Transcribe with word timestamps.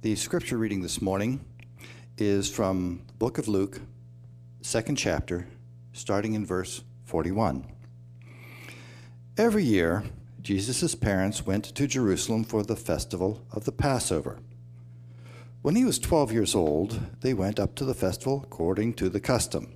The 0.00 0.14
scripture 0.14 0.56
reading 0.56 0.82
this 0.82 1.02
morning 1.02 1.44
is 2.16 2.48
from 2.48 3.02
the 3.08 3.14
book 3.14 3.36
of 3.36 3.48
Luke, 3.48 3.80
second 4.60 4.94
chapter, 4.94 5.48
starting 5.92 6.34
in 6.34 6.46
verse 6.46 6.84
41. 7.06 7.66
Every 9.36 9.64
year, 9.64 10.04
Jesus' 10.40 10.94
parents 10.94 11.44
went 11.44 11.64
to 11.64 11.88
Jerusalem 11.88 12.44
for 12.44 12.62
the 12.62 12.76
festival 12.76 13.44
of 13.50 13.64
the 13.64 13.72
Passover. 13.72 14.38
When 15.62 15.74
he 15.74 15.84
was 15.84 15.98
12 15.98 16.30
years 16.30 16.54
old, 16.54 17.00
they 17.22 17.34
went 17.34 17.58
up 17.58 17.74
to 17.74 17.84
the 17.84 17.92
festival 17.92 18.42
according 18.44 18.94
to 18.94 19.08
the 19.08 19.18
custom. 19.18 19.74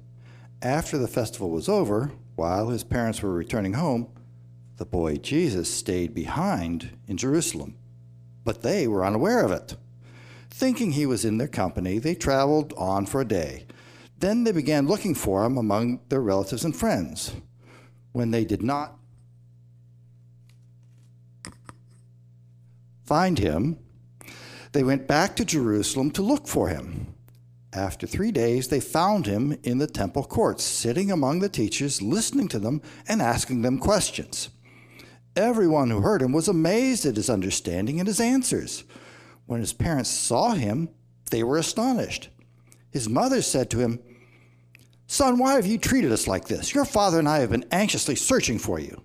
After 0.63 0.99
the 0.99 1.09
festival 1.09 1.51
was 1.51 1.69
over, 1.69 2.13
while 2.37 2.69
his 2.69 2.85
parents 2.85 3.23
were 3.23 3.33
returning 3.33 3.73
home, 3.73 4.07
the 4.77 4.87
boy 4.87 5.17
Jesus 5.17 5.69
stayed 5.69 6.15
behind 6.15 6.97
in 7.09 7.17
Jerusalem, 7.17 7.75
but 8.45 8.63
they 8.63 8.87
were 8.87 9.05
unaware 9.05 9.45
of 9.45 9.51
it. 9.51 9.75
Thinking 10.53 10.93
he 10.93 11.07
was 11.07 11.25
in 11.25 11.39
their 11.39 11.49
company, 11.49 11.99
they 11.99 12.15
traveled 12.15 12.75
on 12.77 13.07
for 13.07 13.23
a 13.23 13.27
day. 13.27 13.65
Then 14.19 14.45
they 14.45 14.53
began 14.53 14.87
looking 14.87 15.15
for 15.15 15.45
him 15.45 15.57
among 15.57 16.01
their 16.11 16.21
relatives 16.21 16.65
and 16.65 16.77
friends. 16.77 17.33
When 18.13 18.31
they 18.31 18.45
did 18.45 18.63
not 18.63 18.99
find 23.07 23.39
him, 23.39 23.79
they 24.73 24.85
went 24.85 25.09
back 25.09 25.35
to 25.37 25.45
Jerusalem 25.45 26.11
to 26.13 26.23
look 26.23 26.47
for 26.47 26.69
him. 26.69 27.15
After 27.73 28.07
three 28.07 28.31
days, 28.31 28.69
they 28.69 28.79
found 28.79 29.25
him 29.27 29.59
in 29.63 29.79
the 29.79 29.87
temple 29.87 30.25
courts, 30.25 30.63
sitting 30.63 31.11
among 31.11 31.41
the 31.41 31.49
teachers, 31.49 32.03
listening 32.03 32.49
to 32.49 32.59
them 32.59 32.83
and 33.09 33.23
asking 33.23 33.63
them 33.63 33.79
questions. 33.79 34.51
Everyone 35.35 35.89
who 35.89 36.03
heard 36.03 36.21
him 36.21 36.33
was 36.33 36.47
amazed 36.47 37.07
at 37.07 37.17
his 37.17 37.31
understanding 37.31 37.99
and 37.99 38.07
his 38.07 38.21
answers. 38.21 38.85
When 39.47 39.61
his 39.61 39.73
parents 39.73 40.11
saw 40.11 40.53
him, 40.53 40.89
they 41.31 41.43
were 41.43 41.59
astonished. 41.59 42.29
His 42.91 43.09
mother 43.09 43.43
said 43.43 43.71
to 43.71 43.79
him, 43.79 44.01
Son, 45.07 45.39
why 45.39 45.55
have 45.55 45.67
you 45.67 45.79
treated 45.79 46.13
us 46.13 46.27
like 46.27 46.47
this? 46.47 46.75
Your 46.75 46.85
father 46.85 47.19
and 47.19 47.29
I 47.29 47.41
have 47.41 47.51
been 47.51 47.67
anxiously 47.71 48.15
searching 48.15 48.59
for 48.59 48.79
you. 48.79 49.03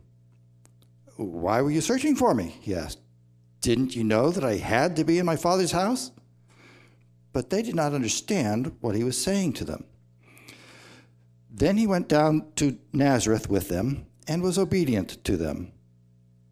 Why 1.17 1.61
were 1.61 1.71
you 1.71 1.81
searching 1.81 2.15
for 2.15 2.33
me? 2.33 2.55
he 2.61 2.75
asked. 2.75 2.99
Didn't 3.61 3.95
you 3.95 4.03
know 4.03 4.29
that 4.29 4.43
I 4.43 4.55
had 4.55 4.95
to 4.95 5.03
be 5.03 5.19
in 5.19 5.25
my 5.25 5.35
father's 5.35 5.71
house? 5.71 6.11
But 7.33 7.49
they 7.49 7.61
did 7.61 7.75
not 7.75 7.93
understand 7.93 8.75
what 8.79 8.95
he 8.95 9.03
was 9.03 9.21
saying 9.21 9.53
to 9.53 9.65
them. 9.65 9.83
Then 11.49 11.77
he 11.77 11.87
went 11.87 12.07
down 12.07 12.51
to 12.57 12.77
Nazareth 12.93 13.49
with 13.49 13.67
them 13.67 14.05
and 14.27 14.41
was 14.41 14.57
obedient 14.57 15.23
to 15.23 15.37
them. 15.37 15.71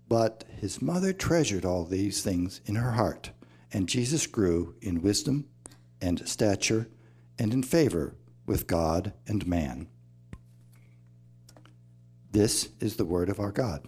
But 0.08 0.44
his 0.60 0.82
mother 0.82 1.14
treasured 1.14 1.64
all 1.64 1.86
these 1.86 2.24
things 2.24 2.62
in 2.66 2.76
her 2.76 2.92
heart, 2.92 3.32
and 3.76 3.90
Jesus 3.90 4.26
grew 4.26 4.74
in 4.82 5.02
wisdom 5.02 5.50
and 6.00 6.26
stature 6.30 6.88
and 7.38 7.52
in 7.52 7.62
favor 7.62 8.16
with 8.46 8.68
God 8.68 9.12
and 9.28 9.46
man. 9.46 9.90
This 12.32 12.70
is 12.80 12.96
the 12.96 13.04
word 13.04 13.28
of 13.28 13.38
our 13.38 13.52
God. 13.52 13.86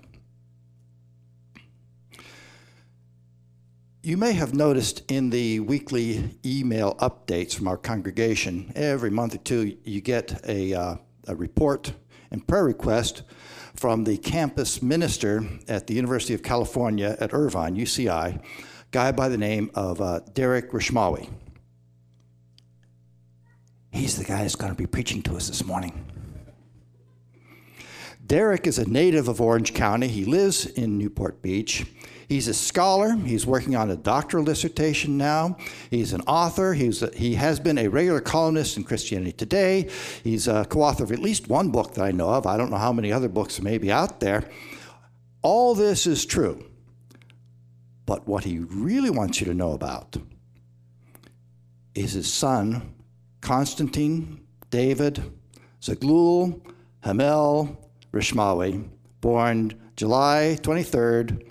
You 4.03 4.17
may 4.17 4.33
have 4.33 4.53
noticed 4.53 5.09
in 5.09 5.29
the 5.29 5.61
weekly 5.61 6.37
email 6.45 6.95
updates 6.95 7.55
from 7.55 7.69
our 7.69 7.77
congregation, 7.77 8.73
every 8.75 9.09
month 9.09 9.35
or 9.35 9.39
two, 9.39 9.77
you 9.85 10.01
get 10.01 10.41
a, 10.49 10.73
uh, 10.73 10.95
a 11.29 11.35
report 11.35 11.93
and 12.29 12.45
prayer 12.45 12.65
request 12.65 13.23
from 13.73 14.03
the 14.03 14.17
campus 14.17 14.81
minister 14.81 15.47
at 15.69 15.87
the 15.87 15.93
University 15.93 16.33
of 16.33 16.43
California 16.43 17.15
at 17.21 17.33
Irvine, 17.33 17.77
UCI, 17.77 18.43
guy 18.91 19.11
by 19.11 19.29
the 19.29 19.37
name 19.37 19.71
of 19.75 20.01
uh, 20.01 20.21
Derek 20.33 20.71
Rishmawy. 20.71 21.29
He's 23.91 24.17
the 24.17 24.23
guy 24.23 24.41
that's 24.41 24.55
going 24.55 24.71
to 24.71 24.77
be 24.77 24.85
preaching 24.85 25.21
to 25.23 25.35
us 25.35 25.47
this 25.47 25.65
morning. 25.65 26.05
Derek 28.25 28.67
is 28.67 28.77
a 28.77 28.89
native 28.89 29.27
of 29.29 29.39
Orange 29.39 29.73
County. 29.73 30.07
He 30.07 30.25
lives 30.25 30.65
in 30.65 30.97
Newport 30.97 31.41
Beach. 31.41 31.85
He's 32.27 32.49
a 32.49 32.53
scholar. 32.53 33.15
He's 33.15 33.45
working 33.45 33.77
on 33.77 33.89
a 33.89 33.95
doctoral 33.95 34.43
dissertation 34.43 35.17
now. 35.17 35.55
He's 35.89 36.11
an 36.11 36.21
author. 36.21 36.73
He's 36.73 37.01
a, 37.01 37.09
he 37.15 37.35
has 37.35 37.57
been 37.61 37.77
a 37.77 37.87
regular 37.87 38.19
columnist 38.19 38.75
in 38.75 38.83
Christianity 38.83 39.31
Today. 39.31 39.89
He's 40.25 40.49
a 40.49 40.65
co 40.65 40.81
author 40.81 41.05
of 41.05 41.13
at 41.13 41.19
least 41.19 41.47
one 41.47 41.71
book 41.71 41.93
that 41.93 42.03
I 42.03 42.11
know 42.11 42.29
of. 42.29 42.45
I 42.45 42.57
don't 42.57 42.69
know 42.69 42.77
how 42.77 42.91
many 42.91 43.13
other 43.13 43.29
books 43.29 43.61
may 43.61 43.77
be 43.77 43.91
out 43.91 44.19
there. 44.19 44.43
All 45.41 45.73
this 45.73 46.05
is 46.05 46.25
true. 46.25 46.65
But 48.07 48.25
what 48.25 48.45
he 48.45 48.57
really 48.57 49.11
wants 49.11 49.39
you 49.39 49.45
to 49.45 49.53
know 49.53 49.73
about 49.73 50.17
is 51.93 52.13
his 52.13 52.31
son, 52.33 52.95
Constantine 53.41 54.47
David 54.71 55.21
Zaghloul 55.81 56.61
Hamel 57.01 57.91
Rishmawy, 58.13 58.87
born 59.21 59.73
July 59.97 60.57
23rd, 60.61 61.45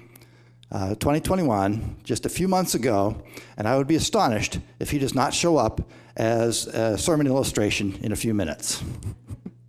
uh, 0.72 0.88
2021, 0.94 1.98
just 2.02 2.24
a 2.24 2.28
few 2.28 2.48
months 2.48 2.74
ago, 2.74 3.22
and 3.58 3.68
I 3.68 3.76
would 3.76 3.86
be 3.86 3.96
astonished 3.96 4.58
if 4.80 4.90
he 4.90 4.98
does 4.98 5.14
not 5.14 5.34
show 5.34 5.58
up 5.58 5.80
as 6.16 6.66
a 6.68 6.96
sermon 6.96 7.26
illustration 7.26 7.98
in 8.00 8.12
a 8.12 8.16
few 8.16 8.32
minutes. 8.32 8.82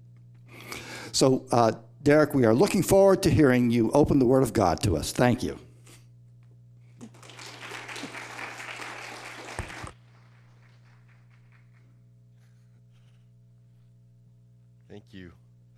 so, 1.12 1.46
uh, 1.52 1.74
Derek, 2.02 2.34
we 2.34 2.46
are 2.46 2.54
looking 2.54 2.82
forward 2.82 3.22
to 3.24 3.30
hearing 3.30 3.72
you 3.72 3.92
open 3.92 4.20
the 4.20 4.26
Word 4.26 4.44
of 4.44 4.54
God 4.54 4.82
to 4.84 4.96
us. 4.96 5.12
Thank 5.12 5.44
you. 5.44 5.60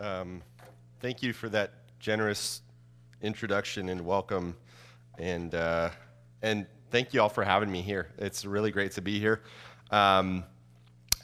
Um, 0.02 0.42
thank 1.02 1.22
you 1.22 1.34
for 1.34 1.50
that 1.50 1.74
generous 2.00 2.62
introduction 3.22 3.90
and 3.90 4.06
welcome 4.06 4.56
and 5.18 5.54
uh, 5.54 5.90
and 6.42 6.66
thank 6.90 7.14
you 7.14 7.22
all 7.22 7.28
for 7.28 7.44
having 7.44 7.70
me 7.70 7.82
here. 7.82 8.08
It's 8.18 8.46
really 8.46 8.72
great 8.72 8.94
to 8.94 9.02
be 9.02 9.20
here. 9.20 9.42
Um, 9.92 10.46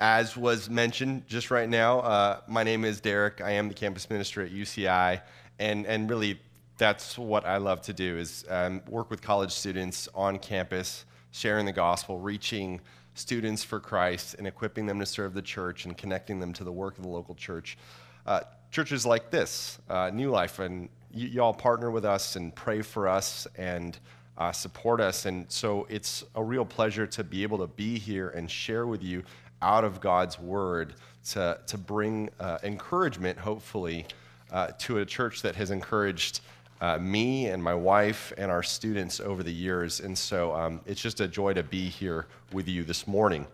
as 0.02 0.36
was 0.36 0.70
mentioned 0.70 1.26
just 1.26 1.52
right 1.52 1.70
now, 1.70 2.00
uh, 2.02 2.42
my 2.50 2.64
name 2.64 2.84
is 2.84 3.00
Derek. 3.00 3.40
I 3.40 3.52
am 3.52 3.70
the 3.70 3.74
campus 3.74 4.10
minister 4.10 4.42
at 4.42 4.52
UCI, 4.52 5.22
and 5.58 5.86
and 5.86 6.10
really 6.10 6.42
that's 6.78 7.18
what 7.18 7.46
I 7.46 7.56
love 7.58 7.82
to 7.84 7.94
do 7.94 8.18
is 8.18 8.44
um, 8.50 8.82
work 8.90 9.10
with 9.10 9.22
college 9.22 9.54
students 9.54 10.10
on 10.14 10.38
campus, 10.38 11.06
sharing 11.32 11.66
the 11.66 11.72
gospel, 11.72 12.20
reaching 12.20 12.82
students 13.14 13.64
for 13.64 13.80
Christ, 13.80 14.36
and 14.38 14.46
equipping 14.46 14.86
them 14.86 15.00
to 15.00 15.06
serve 15.06 15.34
the 15.34 15.42
church 15.42 15.86
and 15.86 15.98
connecting 15.98 16.42
them 16.42 16.52
to 16.52 16.66
the 16.66 16.74
work 16.74 16.98
of 16.98 17.04
the 17.04 17.10
local 17.10 17.36
church. 17.36 17.78
Uh, 18.26 18.42
churches 18.76 19.06
like 19.06 19.30
this, 19.30 19.80
uh, 19.90 20.12
New 20.14 20.30
Life, 20.30 20.60
and 20.60 20.90
y- 21.14 21.30
y'all 21.32 21.54
partner 21.54 21.90
with 21.90 22.04
us 22.04 22.36
and 22.36 22.54
pray 22.54 22.82
for 22.82 23.08
us 23.08 23.48
and 23.56 23.98
uh, 24.38 24.52
support 24.52 25.00
us. 25.00 25.26
And 25.26 25.50
so 25.50 25.88
it's 25.90 26.26
a 26.36 26.44
real 26.44 26.66
pleasure 26.66 27.08
to 27.08 27.24
be 27.24 27.42
able 27.44 27.58
to 27.60 27.68
be 27.68 27.98
here 27.98 28.32
and 28.32 28.52
share 28.52 28.86
with 28.86 29.02
you 29.02 29.24
out 29.62 29.86
of 29.86 30.02
God's 30.02 30.38
word 30.38 30.96
to, 31.30 31.58
to 31.68 31.78
bring 31.78 32.30
uh, 32.42 32.58
encouragement, 32.64 33.38
hopefully, 33.38 34.08
uh, 34.52 34.72
to 34.80 34.98
a 34.98 35.06
church 35.06 35.42
that 35.44 35.56
has 35.56 35.72
encouraged 35.72 36.42
uh, 36.82 36.98
me 36.98 37.48
and 37.48 37.64
my 37.64 37.74
wife 37.74 38.34
and 38.38 38.52
our 38.52 38.62
students 38.62 39.22
over 39.22 39.42
the 39.42 39.54
years. 39.54 40.02
And 40.02 40.18
so 40.18 40.54
um, 40.54 40.82
it's 40.86 41.00
just 41.00 41.22
a 41.22 41.30
joy 41.30 41.54
to 41.54 41.64
be 41.64 41.88
here 41.88 42.28
with 42.52 42.68
you 42.68 42.84
this 42.84 43.08
morning. 43.08 43.48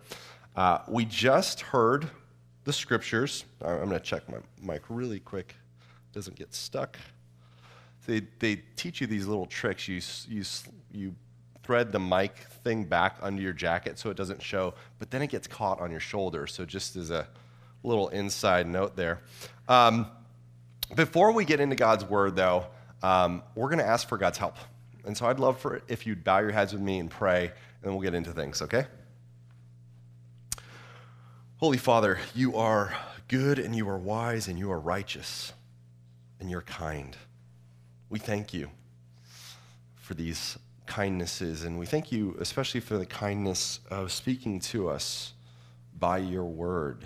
Uh, 0.55 0.79
we 0.87 1.05
just 1.05 1.61
heard 1.61 2.09
the 2.63 2.73
scriptures. 2.73 3.45
I'm 3.61 3.77
going 3.77 3.91
to 3.91 3.99
check 3.99 4.23
my 4.29 4.37
mic 4.61 4.83
really 4.89 5.19
quick, 5.19 5.55
doesn't 6.13 6.35
get 6.35 6.53
stuck 6.53 6.97
they, 8.05 8.21
they 8.39 8.61
teach 8.75 9.01
you 9.01 9.07
these 9.07 9.27
little 9.27 9.45
tricks. 9.45 9.87
You, 9.87 10.01
you, 10.27 10.43
you 10.91 11.15
thread 11.63 11.91
the 11.91 11.99
mic 11.99 12.35
thing 12.63 12.83
back 12.83 13.17
under 13.21 13.41
your 13.41 13.53
jacket 13.53 13.99
so 13.99 14.09
it 14.09 14.17
doesn't 14.17 14.41
show, 14.41 14.73
but 14.99 15.11
then 15.11 15.21
it 15.21 15.27
gets 15.27 15.47
caught 15.47 15.79
on 15.79 15.91
your 15.91 15.99
shoulder. 15.99 16.47
So, 16.47 16.65
just 16.65 16.95
as 16.95 17.11
a 17.11 17.27
little 17.83 18.09
inside 18.09 18.67
note 18.67 18.95
there. 18.95 19.21
Um, 19.67 20.07
before 20.95 21.31
we 21.31 21.45
get 21.45 21.59
into 21.59 21.75
God's 21.75 22.03
word, 22.03 22.35
though, 22.35 22.65
um, 23.01 23.43
we're 23.55 23.69
going 23.69 23.79
to 23.79 23.87
ask 23.87 24.07
for 24.07 24.17
God's 24.17 24.37
help. 24.37 24.57
And 25.05 25.15
so, 25.15 25.27
I'd 25.27 25.39
love 25.39 25.59
for 25.59 25.81
if 25.87 26.05
you'd 26.05 26.23
bow 26.23 26.39
your 26.39 26.51
heads 26.51 26.73
with 26.73 26.81
me 26.81 26.99
and 26.99 27.09
pray, 27.09 27.45
and 27.45 27.53
then 27.83 27.93
we'll 27.93 28.01
get 28.01 28.13
into 28.13 28.31
things, 28.31 28.61
okay? 28.61 28.85
Holy 31.61 31.77
Father, 31.77 32.17
you 32.33 32.57
are 32.57 32.91
good 33.27 33.59
and 33.59 33.75
you 33.75 33.87
are 33.87 33.99
wise 33.99 34.47
and 34.47 34.57
you 34.57 34.71
are 34.71 34.79
righteous 34.79 35.53
and 36.39 36.49
you're 36.49 36.63
kind. 36.63 37.15
We 38.09 38.17
thank 38.17 38.51
you 38.51 38.71
for 39.93 40.15
these 40.15 40.57
kindnesses, 40.87 41.63
and 41.63 41.77
we 41.77 41.85
thank 41.85 42.11
you 42.11 42.35
especially 42.39 42.79
for 42.79 42.97
the 42.97 43.05
kindness 43.05 43.79
of 43.91 44.11
speaking 44.11 44.59
to 44.61 44.89
us 44.89 45.33
by 45.99 46.17
your 46.17 46.45
word 46.45 47.05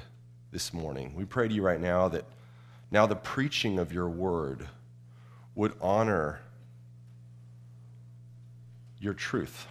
this 0.54 0.74
morning. 0.74 1.13
We 1.18 1.25
pray 1.25 1.50
to 1.50 1.54
you 1.54 1.62
right 1.62 1.81
now 1.81 2.08
that 2.08 2.24
now 2.92 3.06
the 3.06 3.18
preaching 3.18 3.78
of 3.78 3.92
your 3.92 4.08
word 4.08 4.69
would 5.54 5.74
honor 5.81 6.40
your 9.01 9.13
truth 9.13 9.68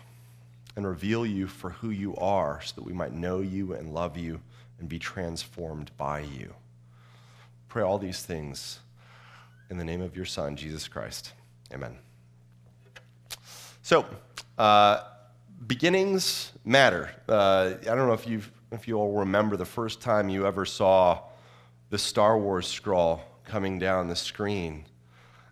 and 0.76 0.86
reveal 0.86 1.24
you 1.24 1.46
for 1.46 1.70
who 1.70 1.88
you 1.88 2.14
are 2.16 2.60
so 2.62 2.74
that 2.74 2.84
we 2.84 2.92
might 2.92 3.14
know 3.14 3.40
you 3.40 3.72
and 3.72 3.94
love 3.94 4.18
you 4.18 4.42
and 4.78 4.88
be 4.88 4.98
transformed 4.98 5.90
by 5.96 6.20
you. 6.20 6.54
Pray 7.68 7.82
all 7.82 7.98
these 7.98 8.22
things 8.22 8.80
in 9.70 9.78
the 9.78 9.84
name 9.84 10.00
of 10.00 10.14
your 10.14 10.24
Son, 10.24 10.56
Jesus 10.56 10.88
Christ. 10.88 11.32
Amen. 11.72 11.96
So, 13.82 14.06
uh, 14.58 15.02
beginnings 15.66 16.52
matter. 16.64 17.10
Uh, 17.28 17.74
I 17.80 17.84
don't 17.84 18.06
know 18.06 18.12
if, 18.12 18.26
you 18.26 18.42
if 18.72 18.86
you 18.86 18.98
all 18.98 19.18
remember 19.18 19.56
the 19.56 19.64
first 19.64 20.00
time 20.00 20.28
you 20.28 20.46
ever 20.46 20.64
saw 20.64 21.20
the 21.90 21.98
Star 21.98 22.38
Wars 22.38 22.66
scroll 22.66 23.22
coming 23.44 23.78
down 23.78 24.08
the 24.08 24.16
screen. 24.16 24.84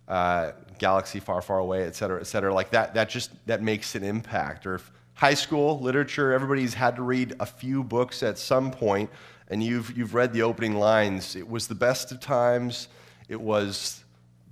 Uh, 0.09 0.53
galaxy 0.79 1.21
far, 1.21 1.41
far 1.41 1.59
away, 1.59 1.85
et 1.85 1.95
cetera, 1.95 2.21
et 2.21 2.25
cetera. 2.25 2.53
Like 2.53 2.71
that, 2.71 2.95
that 2.95 3.09
just 3.09 3.31
that 3.47 3.63
makes 3.63 3.95
an 3.95 4.03
impact. 4.03 4.67
Or 4.67 4.81
high 5.23 5.35
school 5.35 5.79
literature, 5.79 6.33
everybody's 6.33 6.75
had 6.75 6.97
to 6.97 7.03
read 7.03 7.33
a 7.39 7.47
few 7.47 7.85
books 7.85 8.25
at 8.25 8.37
some 8.37 8.73
point, 8.73 9.09
and 9.47 9.63
you've 9.63 9.97
you've 9.97 10.15
read 10.15 10.33
the 10.33 10.43
opening 10.43 10.75
lines. 10.75 11.37
It 11.37 11.49
was 11.49 11.69
the 11.69 11.77
best 11.77 12.11
of 12.11 12.19
times. 12.19 12.89
It 13.29 13.41
was 13.41 14.03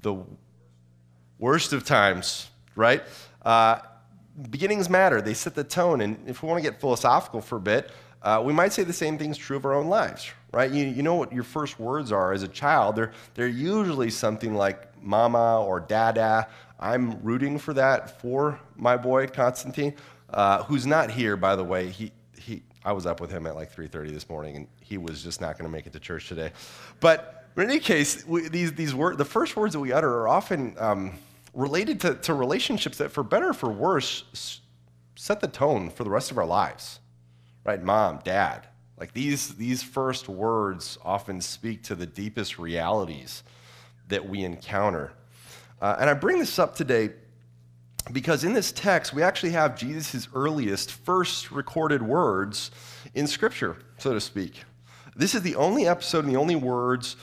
the 0.03 0.15
worst 1.41 1.73
of 1.73 1.85
times, 1.85 2.49
right? 2.77 3.03
Uh, 3.45 3.81
beginnings 4.49 4.89
matter. 4.89 5.21
They 5.21 5.35
set 5.35 5.57
the 5.57 5.65
tone. 5.65 6.03
And 6.03 6.17
if 6.29 6.41
we 6.41 6.49
want 6.49 6.63
to 6.63 6.71
get 6.71 6.81
philosophical 6.81 7.41
for 7.41 7.57
a 7.57 7.61
bit, 7.61 7.91
uh, 8.23 8.41
we 8.45 8.53
might 8.53 8.73
say 8.73 8.85
the 8.85 8.93
same 8.93 9.19
thing's 9.19 9.37
true 9.37 9.57
of 9.57 9.65
our 9.65 9.75
own 9.75 9.89
lives, 9.89 10.31
right? 10.53 10.71
You, 10.71 10.85
you 10.85 11.03
know 11.03 11.17
what 11.17 11.33
your 11.33 11.43
first 11.43 11.81
words 11.81 12.13
are 12.13 12.33
as 12.33 12.45
a 12.45 12.49
child. 12.49 12.95
They're, 12.95 13.11
they're 13.35 13.49
usually 13.49 14.11
something 14.11 14.55
like 14.55 15.03
mama 15.03 15.65
or 15.65 15.81
dada. 15.81 16.47
I'm 16.79 17.21
rooting 17.23 17.59
for 17.59 17.75
that 17.75 18.21
for 18.21 18.61
my 18.77 18.97
boy, 18.97 19.27
Constantine, 19.27 19.95
uh, 20.33 20.63
who's 20.65 20.87
not 20.87 21.11
here, 21.11 21.37
by 21.37 21.57
the 21.57 21.65
way. 21.65 21.89
He, 21.89 22.13
he, 22.39 22.63
I 22.85 22.93
was 22.93 23.07
up 23.07 23.21
with 23.21 23.31
him 23.31 23.47
at 23.47 23.55
like 23.55 23.75
3.30 23.75 24.11
this 24.11 24.29
morning, 24.29 24.57
and 24.57 24.69
he 24.81 24.99
was 24.99 25.23
just 25.23 25.41
not 25.41 25.59
going 25.59 25.69
to 25.69 25.73
make 25.73 25.87
it 25.87 25.93
to 25.93 26.01
church 26.01 26.29
today. 26.29 26.53
But 27.01 27.49
in 27.57 27.65
any 27.65 27.79
case, 27.79 28.27
we, 28.27 28.49
these, 28.49 28.73
these 28.73 28.95
word, 28.95 29.19
the 29.19 29.25
first 29.25 29.57
words 29.57 29.73
that 29.75 29.81
we 29.81 29.93
utter 29.93 30.11
are 30.21 30.29
often 30.29 30.75
um, 30.79 31.19
related 31.53 32.01
to, 32.01 32.15
to 32.15 32.35
relationships 32.35 32.99
that, 32.99 33.11
for 33.11 33.23
better 33.23 33.51
or 33.51 33.55
for 33.55 33.71
worse, 33.71 34.61
set 35.17 35.41
the 35.41 35.49
tone 35.49 35.91
for 35.91 36.05
the 36.05 36.11
rest 36.11 36.31
of 36.31 36.39
our 36.39 36.47
lives. 36.47 37.01
Right? 37.65 37.83
Mom, 37.83 38.21
dad. 38.25 38.67
Like 38.99 39.13
these, 39.13 39.55
these 39.57 39.83
first 39.83 40.29
words 40.29 40.99
often 41.03 41.41
speak 41.41 41.83
to 41.85 41.95
the 41.95 42.07
deepest 42.07 42.59
realities 42.59 43.43
that 44.09 44.29
we 44.29 44.45
encounter. 44.45 45.13
Uh, 45.81 45.97
and 45.99 46.11
I 46.11 46.15
bring 46.15 46.39
this 46.39 46.59
up 46.59 46.75
today 46.75 47.11
because 48.13 48.45
in 48.45 48.53
this 48.53 48.73
text, 48.73 49.13
we 49.13 49.23
actually 49.23 49.53
have 49.53 49.77
Jesus' 49.77 50.29
earliest, 50.35 50.91
first 50.91 51.51
recorded 51.51 52.03
words 52.03 52.71
in 53.15 53.27
Scripture, 53.27 53.77
so 53.99 54.13
to 54.13 54.21
speak. 54.21 54.63
This 55.17 55.35
is 55.35 55.43
the 55.43 55.57
only 55.57 55.87
episode 55.87 56.25
and 56.25 56.35
the 56.35 56.39
only 56.39 56.57
words 56.57 57.17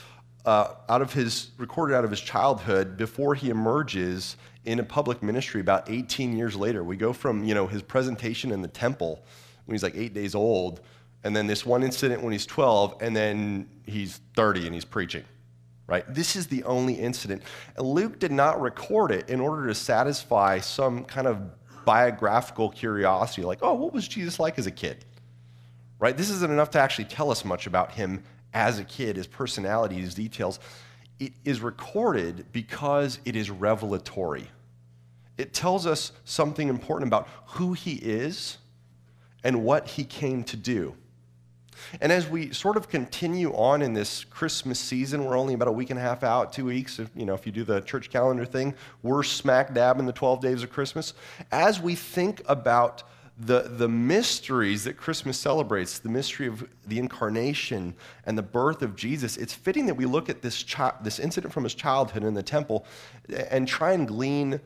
uh, 0.44 0.74
out 0.88 1.02
of 1.02 1.12
his 1.12 1.50
recorded 1.58 1.94
out 1.94 2.04
of 2.04 2.10
his 2.10 2.20
childhood 2.20 2.96
before 2.96 3.34
he 3.34 3.50
emerges 3.50 4.36
in 4.64 4.78
a 4.78 4.84
public 4.84 5.22
ministry 5.22 5.60
about 5.60 5.90
18 5.90 6.36
years 6.36 6.56
later. 6.56 6.84
We 6.84 6.96
go 6.96 7.12
from 7.12 7.44
you 7.44 7.54
know 7.54 7.66
his 7.66 7.82
presentation 7.82 8.52
in 8.52 8.62
the 8.62 8.68
temple 8.68 9.24
when 9.66 9.74
he's 9.74 9.82
like 9.82 9.96
eight 9.96 10.14
days 10.14 10.34
old, 10.34 10.80
and 11.24 11.34
then 11.34 11.46
this 11.46 11.66
one 11.66 11.82
incident 11.82 12.22
when 12.22 12.32
he's 12.32 12.46
12, 12.46 12.96
and 13.00 13.14
then 13.14 13.68
he's 13.84 14.20
30 14.36 14.66
and 14.66 14.74
he's 14.74 14.84
preaching. 14.84 15.24
Right? 15.88 16.04
This 16.06 16.36
is 16.36 16.46
the 16.46 16.62
only 16.64 16.94
incident. 16.94 17.42
Luke 17.76 18.20
did 18.20 18.30
not 18.30 18.60
record 18.60 19.10
it 19.10 19.28
in 19.28 19.40
order 19.40 19.66
to 19.66 19.74
satisfy 19.74 20.60
some 20.60 21.04
kind 21.04 21.26
of 21.26 21.40
biographical 21.84 22.68
curiosity, 22.68 23.42
like, 23.42 23.60
oh, 23.62 23.74
what 23.74 23.92
was 23.92 24.06
Jesus 24.06 24.38
like 24.38 24.58
as 24.58 24.66
a 24.66 24.70
kid? 24.70 25.04
Right? 25.98 26.16
This 26.16 26.30
isn't 26.30 26.52
enough 26.52 26.70
to 26.72 26.78
actually 26.78 27.06
tell 27.06 27.30
us 27.30 27.44
much 27.44 27.66
about 27.66 27.92
him 27.92 28.22
as 28.52 28.78
a 28.78 28.84
kid, 28.84 29.16
his 29.16 29.26
personality, 29.26 29.96
his 29.96 30.14
details, 30.14 30.60
it 31.20 31.32
is 31.44 31.60
recorded 31.60 32.46
because 32.52 33.18
it 33.24 33.34
is 33.34 33.50
revelatory. 33.50 34.48
It 35.36 35.52
tells 35.52 35.86
us 35.86 36.12
something 36.24 36.68
important 36.68 37.08
about 37.08 37.28
who 37.46 37.72
he 37.72 37.94
is 37.94 38.58
and 39.44 39.64
what 39.64 39.88
he 39.88 40.04
came 40.04 40.44
to 40.44 40.56
do. 40.56 40.94
And 42.00 42.12
as 42.12 42.28
we 42.28 42.52
sort 42.52 42.76
of 42.76 42.88
continue 42.88 43.52
on 43.52 43.82
in 43.82 43.92
this 43.92 44.24
Christmas 44.24 44.78
season, 44.78 45.24
we're 45.24 45.36
only 45.36 45.54
about 45.54 45.68
a 45.68 45.72
week 45.72 45.90
and 45.90 45.98
a 45.98 46.02
half 46.02 46.22
out, 46.22 46.52
two 46.52 46.66
weeks, 46.66 46.98
if, 46.98 47.10
you 47.14 47.24
know, 47.24 47.34
if 47.34 47.46
you 47.46 47.52
do 47.52 47.64
the 47.64 47.80
church 47.80 48.10
calendar 48.10 48.44
thing, 48.44 48.74
we're 49.02 49.22
smack 49.22 49.74
dab 49.74 49.98
in 49.98 50.06
the 50.06 50.12
12 50.12 50.40
days 50.40 50.62
of 50.62 50.70
Christmas. 50.70 51.14
As 51.50 51.80
we 51.80 51.94
think 51.94 52.42
about 52.46 53.02
the, 53.40 53.62
the 53.62 53.88
mysteries 53.88 54.84
that 54.84 54.96
Christmas 54.96 55.38
celebrates, 55.38 56.00
the 56.00 56.08
mystery 56.08 56.48
of 56.48 56.68
the 56.86 56.98
incarnation 56.98 57.94
and 58.26 58.36
the 58.36 58.42
birth 58.42 58.82
of 58.82 58.96
Jesus, 58.96 59.36
it's 59.36 59.54
fitting 59.54 59.86
that 59.86 59.94
we 59.94 60.06
look 60.06 60.28
at 60.28 60.42
this, 60.42 60.64
chi- 60.64 60.94
this 61.02 61.20
incident 61.20 61.52
from 61.54 61.62
his 61.62 61.74
childhood 61.74 62.24
in 62.24 62.34
the 62.34 62.42
temple 62.42 62.84
and 63.50 63.68
try 63.68 63.92
and 63.92 64.08
glean 64.08 64.60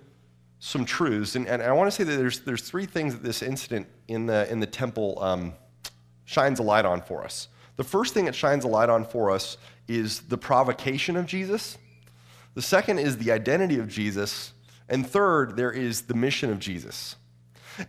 some 0.58 0.84
truths. 0.84 1.36
And, 1.36 1.46
and 1.48 1.60
I 1.60 1.72
want 1.72 1.88
to 1.88 1.94
say 1.94 2.04
that 2.04 2.16
there's, 2.16 2.40
there's 2.40 2.62
three 2.62 2.86
things 2.86 3.12
that 3.14 3.22
this 3.22 3.42
incident 3.42 3.88
in 4.08 4.26
the, 4.26 4.50
in 4.50 4.60
the 4.60 4.66
temple 4.66 5.18
um, 5.20 5.52
shines 6.32 6.58
a 6.58 6.62
light 6.62 6.84
on 6.84 7.02
for 7.02 7.22
us. 7.24 7.48
The 7.76 7.84
first 7.84 8.14
thing 8.14 8.26
it 8.26 8.34
shines 8.34 8.64
a 8.64 8.68
light 8.68 8.88
on 8.88 9.04
for 9.04 9.30
us 9.30 9.56
is 9.88 10.20
the 10.20 10.38
provocation 10.38 11.16
of 11.16 11.26
Jesus. 11.26 11.78
The 12.54 12.62
second 12.62 12.98
is 12.98 13.16
the 13.16 13.32
identity 13.32 13.78
of 13.78 13.88
Jesus. 13.88 14.52
And 14.88 15.06
third, 15.06 15.56
there 15.56 15.72
is 15.72 16.02
the 16.02 16.14
mission 16.14 16.50
of 16.50 16.58
Jesus. 16.58 17.16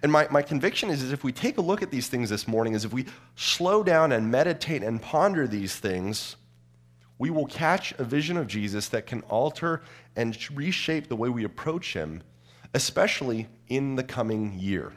And 0.02 0.12
my, 0.12 0.28
my 0.32 0.42
conviction 0.42 0.90
is, 0.90 1.04
is 1.04 1.12
if 1.12 1.24
we 1.24 1.34
take 1.34 1.58
a 1.58 1.62
look 1.62 1.82
at 1.82 1.92
these 1.92 2.08
things 2.08 2.30
this 2.30 2.48
morning, 2.48 2.74
is 2.74 2.86
if 2.86 2.94
we 2.94 3.06
slow 3.36 3.84
down 3.84 4.14
and 4.14 4.32
meditate 4.32 4.84
and 4.84 5.02
ponder 5.02 5.48
these 5.48 5.76
things, 5.76 6.38
we 7.18 7.30
will 7.30 7.46
catch 7.46 7.92
a 7.94 8.04
vision 8.04 8.38
of 8.38 8.48
Jesus 8.48 8.90
that 8.90 9.06
can 9.06 9.22
alter 9.24 9.82
and 10.16 10.38
reshape 10.52 11.08
the 11.08 11.16
way 11.16 11.30
we 11.30 11.44
approach 11.44 11.94
him, 11.94 12.24
especially 12.74 13.48
in 13.68 13.96
the 13.96 14.04
coming 14.04 14.54
year. 14.58 14.94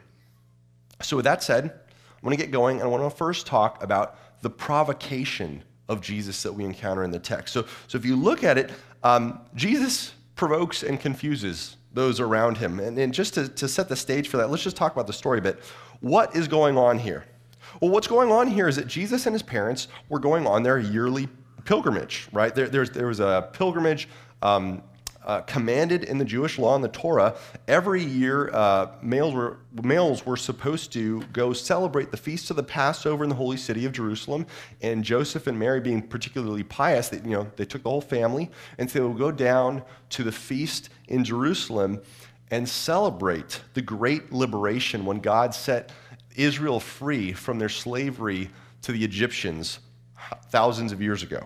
So, 1.01 1.17
with 1.17 1.25
that 1.25 1.43
said, 1.43 1.79
I 2.21 2.25
want 2.25 2.37
to 2.37 2.43
get 2.43 2.51
going, 2.51 2.77
and 2.77 2.85
I 2.85 2.87
want 2.87 3.03
to 3.03 3.15
first 3.15 3.45
talk 3.45 3.83
about 3.83 4.17
the 4.41 4.49
provocation 4.49 5.63
of 5.87 6.01
Jesus 6.01 6.43
that 6.43 6.53
we 6.53 6.65
encounter 6.65 7.03
in 7.03 7.11
the 7.11 7.19
text. 7.19 7.53
So, 7.53 7.65
so 7.87 7.97
if 7.97 8.05
you 8.05 8.15
look 8.15 8.43
at 8.43 8.57
it, 8.57 8.71
um, 9.03 9.39
Jesus 9.55 10.13
provokes 10.35 10.83
and 10.83 10.99
confuses 10.99 11.77
those 11.93 12.19
around 12.19 12.57
him. 12.57 12.79
And, 12.79 12.97
and 12.97 13.13
just 13.13 13.33
to, 13.35 13.47
to 13.47 13.67
set 13.67 13.89
the 13.89 13.95
stage 13.95 14.27
for 14.27 14.37
that, 14.37 14.49
let's 14.49 14.63
just 14.63 14.77
talk 14.77 14.93
about 14.93 15.07
the 15.07 15.13
story 15.13 15.39
a 15.39 15.41
bit. 15.41 15.59
What 16.01 16.35
is 16.35 16.47
going 16.47 16.77
on 16.77 16.99
here? 16.99 17.25
Well, 17.81 17.91
what's 17.91 18.07
going 18.07 18.31
on 18.31 18.47
here 18.47 18.67
is 18.67 18.75
that 18.75 18.87
Jesus 18.87 19.25
and 19.25 19.33
his 19.33 19.43
parents 19.43 19.87
were 20.09 20.19
going 20.19 20.45
on 20.45 20.63
their 20.63 20.79
yearly 20.79 21.27
pilgrimage, 21.65 22.27
right? 22.31 22.53
There, 22.53 22.67
there 22.67 23.07
was 23.07 23.19
a 23.19 23.49
pilgrimage 23.53 24.07
um, 24.41 24.83
uh, 25.27 25.41
commanded 25.41 26.05
in 26.05 26.17
the 26.17 26.25
Jewish 26.25 26.57
law 26.57 26.73
and 26.73 26.83
the 26.83 26.89
Torah, 26.89 27.35
every 27.67 28.01
year 28.01 28.49
uh, 28.53 28.93
males, 29.01 29.33
were, 29.33 29.57
males 29.83 30.25
were 30.25 30.37
supposed 30.37 30.93
to 30.93 31.21
go 31.33 31.51
celebrate 31.51 32.11
the 32.11 32.17
feast 32.17 32.49
of 32.49 32.55
the 32.55 32.63
Passover 32.63 33.25
in 33.25 33.29
the 33.29 33.35
holy 33.35 33.57
city 33.57 33.85
of 33.85 33.91
Jerusalem. 33.91 34.47
And 34.81 35.03
Joseph 35.03 35.45
and 35.45 35.59
Mary, 35.59 35.81
being 35.81 36.01
particularly 36.01 36.63
pious, 36.63 37.09
they, 37.09 37.17
you 37.17 37.35
know, 37.35 37.51
they 37.57 37.65
took 37.65 37.83
the 37.83 37.89
whole 37.89 38.01
family, 38.01 38.49
and 38.77 38.89
so 38.89 38.99
they 38.99 39.05
would 39.05 39.17
go 39.17 39.31
down 39.31 39.83
to 40.11 40.23
the 40.23 40.31
feast 40.31 40.89
in 41.09 41.25
Jerusalem 41.25 42.01
and 42.49 42.67
celebrate 42.67 43.61
the 43.73 43.81
great 43.81 44.31
liberation 44.31 45.05
when 45.05 45.19
God 45.19 45.53
set 45.53 45.91
Israel 46.37 46.79
free 46.79 47.33
from 47.33 47.59
their 47.59 47.67
slavery 47.67 48.49
to 48.83 48.93
the 48.93 49.03
Egyptians 49.03 49.79
thousands 50.49 50.93
of 50.93 51.01
years 51.01 51.21
ago. 51.21 51.45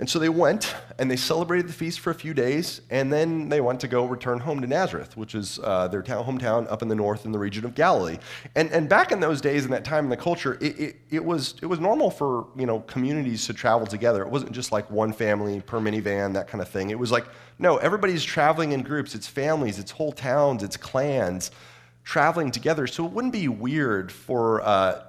And 0.00 0.10
so 0.10 0.18
they 0.18 0.28
went 0.28 0.74
and 0.98 1.10
they 1.10 1.16
celebrated 1.16 1.68
the 1.68 1.72
feast 1.72 2.00
for 2.00 2.10
a 2.10 2.14
few 2.14 2.34
days, 2.34 2.80
and 2.90 3.12
then 3.12 3.48
they 3.48 3.60
went 3.60 3.78
to 3.80 3.88
go 3.88 4.04
return 4.04 4.40
home 4.40 4.60
to 4.60 4.66
Nazareth, 4.66 5.16
which 5.16 5.34
is 5.34 5.60
uh, 5.62 5.86
their 5.88 6.02
town, 6.02 6.24
hometown 6.24 6.70
up 6.70 6.82
in 6.82 6.88
the 6.88 6.94
north 6.94 7.24
in 7.24 7.30
the 7.30 7.38
region 7.38 7.64
of 7.64 7.74
Galilee. 7.74 8.18
And, 8.56 8.70
and 8.72 8.88
back 8.88 9.12
in 9.12 9.20
those 9.20 9.40
days, 9.40 9.64
in 9.64 9.70
that 9.70 9.84
time 9.84 10.04
in 10.04 10.10
the 10.10 10.16
culture, 10.16 10.58
it, 10.60 10.80
it, 10.80 10.96
it, 11.10 11.24
was, 11.24 11.54
it 11.62 11.66
was 11.66 11.78
normal 11.78 12.10
for 12.10 12.48
you 12.56 12.66
know, 12.66 12.80
communities 12.80 13.46
to 13.46 13.54
travel 13.54 13.86
together. 13.86 14.22
It 14.22 14.28
wasn't 14.28 14.52
just 14.52 14.72
like 14.72 14.90
one 14.90 15.12
family 15.12 15.60
per 15.60 15.78
minivan, 15.78 16.34
that 16.34 16.48
kind 16.48 16.60
of 16.60 16.68
thing. 16.68 16.90
It 16.90 16.98
was 16.98 17.12
like, 17.12 17.26
no, 17.58 17.76
everybody's 17.76 18.24
traveling 18.24 18.72
in 18.72 18.82
groups. 18.82 19.14
It's 19.14 19.28
families, 19.28 19.78
it's 19.78 19.92
whole 19.92 20.12
towns, 20.12 20.62
it's 20.62 20.76
clans 20.76 21.52
traveling 22.04 22.50
together. 22.50 22.86
So 22.86 23.06
it 23.06 23.12
wouldn't 23.12 23.32
be 23.32 23.48
weird 23.48 24.10
for 24.10 24.62
uh, 24.62 25.04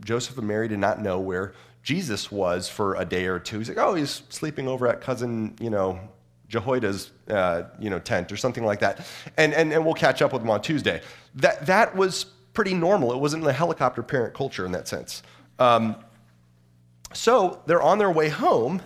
Joseph 0.00 0.36
and 0.38 0.46
Mary 0.46 0.68
to 0.68 0.76
not 0.76 1.00
know 1.00 1.18
where 1.18 1.54
Jesus 1.88 2.30
was 2.30 2.68
for 2.68 2.96
a 2.96 3.04
day 3.06 3.28
or 3.28 3.38
two. 3.38 3.56
He's 3.56 3.70
like, 3.70 3.78
oh, 3.78 3.94
he's 3.94 4.22
sleeping 4.28 4.68
over 4.68 4.86
at 4.86 5.00
cousin, 5.00 5.56
you 5.58 5.70
know, 5.70 5.98
Jehoiada's, 6.46 7.10
uh, 7.30 7.62
you 7.80 7.88
know, 7.88 7.98
tent 7.98 8.30
or 8.30 8.36
something 8.36 8.62
like 8.62 8.80
that. 8.80 9.06
And, 9.38 9.54
and, 9.54 9.72
and 9.72 9.86
we'll 9.86 9.94
catch 9.94 10.20
up 10.20 10.34
with 10.34 10.42
him 10.42 10.50
on 10.50 10.60
Tuesday. 10.60 11.00
That, 11.36 11.64
that 11.64 11.96
was 11.96 12.24
pretty 12.52 12.74
normal. 12.74 13.14
It 13.14 13.16
wasn't 13.16 13.46
a 13.46 13.54
helicopter 13.54 14.02
parent 14.02 14.34
culture 14.34 14.66
in 14.66 14.72
that 14.72 14.86
sense. 14.86 15.22
Um, 15.58 15.96
so 17.14 17.62
they're 17.64 17.80
on 17.80 17.96
their 17.96 18.10
way 18.10 18.28
home, 18.28 18.82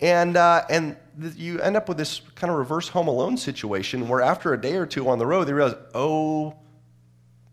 and, 0.00 0.38
uh, 0.38 0.64
and 0.70 0.96
you 1.36 1.60
end 1.60 1.76
up 1.76 1.90
with 1.90 1.98
this 1.98 2.22
kind 2.36 2.50
of 2.50 2.56
reverse 2.56 2.88
home 2.88 3.06
alone 3.06 3.36
situation 3.36 4.08
where 4.08 4.22
after 4.22 4.54
a 4.54 4.58
day 4.58 4.76
or 4.76 4.86
two 4.86 5.10
on 5.10 5.18
the 5.18 5.26
road, 5.26 5.44
they 5.44 5.52
realize, 5.52 5.76
oh 5.94 6.56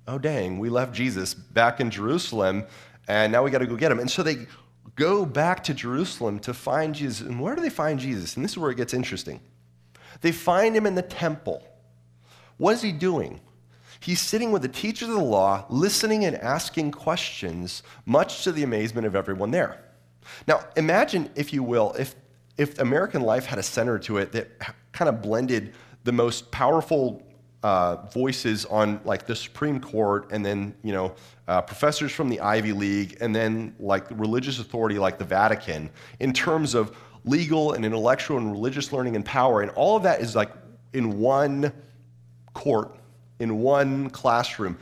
oh, 0.07 0.17
dang, 0.17 0.59
we 0.59 0.69
left 0.69 0.93
Jesus 0.93 1.33
back 1.33 1.79
in 1.79 1.91
Jerusalem, 1.91 2.65
and 3.07 3.31
now 3.31 3.43
we 3.43 3.51
got 3.51 3.59
to 3.59 3.67
go 3.67 3.75
get 3.75 3.91
him. 3.91 3.99
And 3.99 4.09
so 4.09 4.23
they 4.23 4.47
go 4.95 5.25
back 5.25 5.63
to 5.65 5.73
Jerusalem 5.73 6.39
to 6.39 6.53
find 6.53 6.93
Jesus. 6.93 7.27
And 7.27 7.39
where 7.39 7.55
do 7.55 7.61
they 7.61 7.69
find 7.69 7.99
Jesus? 7.99 8.35
And 8.35 8.43
this 8.43 8.51
is 8.51 8.57
where 8.57 8.71
it 8.71 8.77
gets 8.77 8.93
interesting. 8.93 9.39
They 10.21 10.31
find 10.31 10.75
him 10.75 10.85
in 10.85 10.95
the 10.95 11.01
temple. 11.01 11.65
What 12.57 12.73
is 12.73 12.81
he 12.81 12.91
doing? 12.91 13.41
He's 13.99 14.19
sitting 14.19 14.51
with 14.51 14.63
the 14.63 14.67
teachers 14.67 15.09
of 15.09 15.15
the 15.15 15.23
law, 15.23 15.65
listening 15.69 16.25
and 16.25 16.35
asking 16.35 16.91
questions, 16.91 17.83
much 18.05 18.43
to 18.43 18.51
the 18.51 18.63
amazement 18.63 19.05
of 19.05 19.15
everyone 19.15 19.51
there. 19.51 19.83
Now, 20.47 20.65
imagine, 20.75 21.29
if 21.35 21.53
you 21.53 21.63
will, 21.63 21.93
if, 21.97 22.15
if 22.57 22.79
American 22.79 23.21
life 23.21 23.45
had 23.45 23.59
a 23.59 23.63
center 23.63 23.99
to 23.99 24.17
it 24.17 24.31
that 24.31 24.49
kind 24.91 25.09
of 25.09 25.21
blended 25.21 25.73
the 26.03 26.11
most 26.11 26.51
powerful 26.51 27.23
uh, 27.63 27.97
voices 28.07 28.65
on 28.65 28.99
like 29.05 29.27
the 29.27 29.35
Supreme 29.35 29.79
Court, 29.79 30.27
and 30.31 30.45
then 30.45 30.75
you 30.83 30.93
know 30.93 31.13
uh, 31.47 31.61
professors 31.61 32.11
from 32.11 32.29
the 32.29 32.39
Ivy 32.39 32.73
League, 32.73 33.17
and 33.21 33.35
then 33.35 33.75
like 33.79 34.05
religious 34.11 34.59
authority 34.59 34.97
like 34.97 35.17
the 35.17 35.25
Vatican, 35.25 35.89
in 36.19 36.33
terms 36.33 36.73
of 36.73 36.95
legal 37.23 37.73
and 37.73 37.85
intellectual 37.85 38.37
and 38.37 38.51
religious 38.51 38.91
learning 38.91 39.15
and 39.15 39.25
power, 39.25 39.61
and 39.61 39.71
all 39.71 39.95
of 39.95 40.03
that 40.03 40.21
is 40.21 40.35
like 40.35 40.51
in 40.93 41.19
one 41.19 41.71
court, 42.53 42.95
in 43.39 43.59
one 43.59 44.09
classroom. 44.09 44.77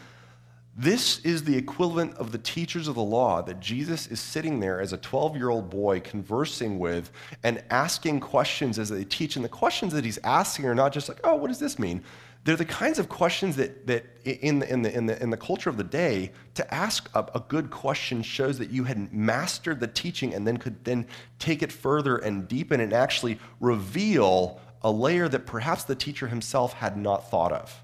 This 0.80 1.20
is 1.26 1.44
the 1.44 1.58
equivalent 1.58 2.14
of 2.16 2.32
the 2.32 2.38
teachers 2.38 2.88
of 2.88 2.96
the 2.96 3.04
law 3.04 3.42
that 3.42 3.60
Jesus 3.60 4.08
is 4.08 4.22
sitting 4.22 4.62
there 4.62 4.80
as 4.80 4.94
a 4.94 4.98
12 4.98 5.36
year 5.36 5.50
old 5.50 5.70
boy 5.70 6.00
conversing 6.00 6.80
with 6.80 7.12
and 7.44 7.62
asking 7.70 8.22
questions 8.22 8.80
as 8.80 8.88
they 8.88 9.04
teach. 9.04 9.36
And 9.36 9.44
the 9.44 9.50
questions 9.50 9.92
that 9.92 10.06
he's 10.06 10.20
asking 10.24 10.68
are 10.68 10.76
not 10.76 10.94
just 10.94 11.10
like, 11.10 11.20
oh, 11.26 11.36
what 11.36 11.50
does 11.50 11.60
this 11.60 11.80
mean? 11.80 12.02
They're 12.50 12.56
the 12.56 12.66
kinds 12.66 12.98
of 12.98 13.10
questions 13.10 13.58
that, 13.58 13.86
that 13.86 14.08
in, 14.26 14.58
the, 14.58 14.74
in, 14.74 14.82
the, 14.82 14.92
in, 14.92 15.06
the, 15.06 15.22
in 15.22 15.30
the 15.30 15.38
culture 15.38 15.70
of 15.70 15.78
the 15.78 15.84
day, 15.84 16.32
to 16.56 16.74
ask 16.74 17.08
a, 17.14 17.20
a 17.36 17.44
good 17.48 17.70
question 17.70 18.24
shows 18.24 18.58
that 18.58 18.72
you 18.72 18.86
had 18.86 19.14
mastered 19.14 19.80
the 19.80 19.86
teaching 19.86 20.34
and 20.34 20.48
then 20.48 20.58
could 20.58 20.84
then 20.84 21.06
take 21.38 21.62
it 21.62 21.72
further 21.72 22.18
and 22.18 22.48
deepen 22.48 22.80
and 22.80 22.92
actually 22.92 23.38
reveal 23.60 24.60
a 24.82 24.90
layer 24.90 25.30
that 25.30 25.46
perhaps 25.46 25.84
the 25.84 25.94
teacher 25.94 26.26
himself 26.26 26.74
had 26.74 26.98
not 26.98 27.30
thought 27.30 27.52
of. 27.52 27.84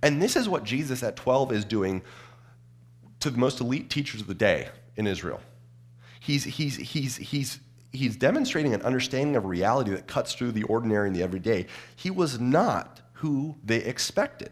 And 0.00 0.22
this 0.22 0.36
is 0.36 0.48
what 0.48 0.62
Jesus 0.62 1.02
at 1.02 1.16
12 1.16 1.50
is 1.50 1.64
doing 1.64 2.02
to 3.18 3.30
the 3.30 3.38
most 3.38 3.60
elite 3.60 3.90
teachers 3.90 4.20
of 4.20 4.28
the 4.28 4.34
day 4.34 4.68
in 4.94 5.08
Israel. 5.08 5.40
He's, 6.20 6.44
he's, 6.44 6.76
he's, 6.76 7.16
he's, 7.16 7.58
he's 7.92 8.14
demonstrating 8.14 8.74
an 8.74 8.82
understanding 8.82 9.34
of 9.34 9.44
reality 9.44 9.90
that 9.90 10.06
cuts 10.06 10.34
through 10.34 10.52
the 10.52 10.62
ordinary 10.62 11.08
and 11.08 11.16
the 11.16 11.24
everyday. 11.24 11.66
He 11.96 12.12
was 12.12 12.38
not 12.38 13.00
who 13.22 13.54
they 13.64 13.76
expected. 13.76 14.50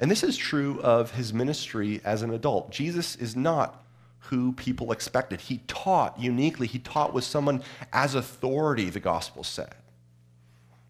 And 0.00 0.10
this 0.10 0.22
is 0.22 0.38
true 0.38 0.80
of 0.80 1.10
his 1.10 1.34
ministry 1.34 2.00
as 2.02 2.22
an 2.22 2.32
adult. 2.32 2.70
Jesus 2.70 3.14
is 3.16 3.36
not 3.36 3.84
who 4.20 4.52
people 4.52 4.90
expected. 4.90 5.42
He 5.42 5.58
taught 5.66 6.18
uniquely, 6.18 6.66
he 6.66 6.78
taught 6.78 7.12
with 7.12 7.24
someone 7.24 7.62
as 7.92 8.14
authority, 8.14 8.88
the 8.88 9.00
gospel 9.00 9.44
said. 9.44 9.74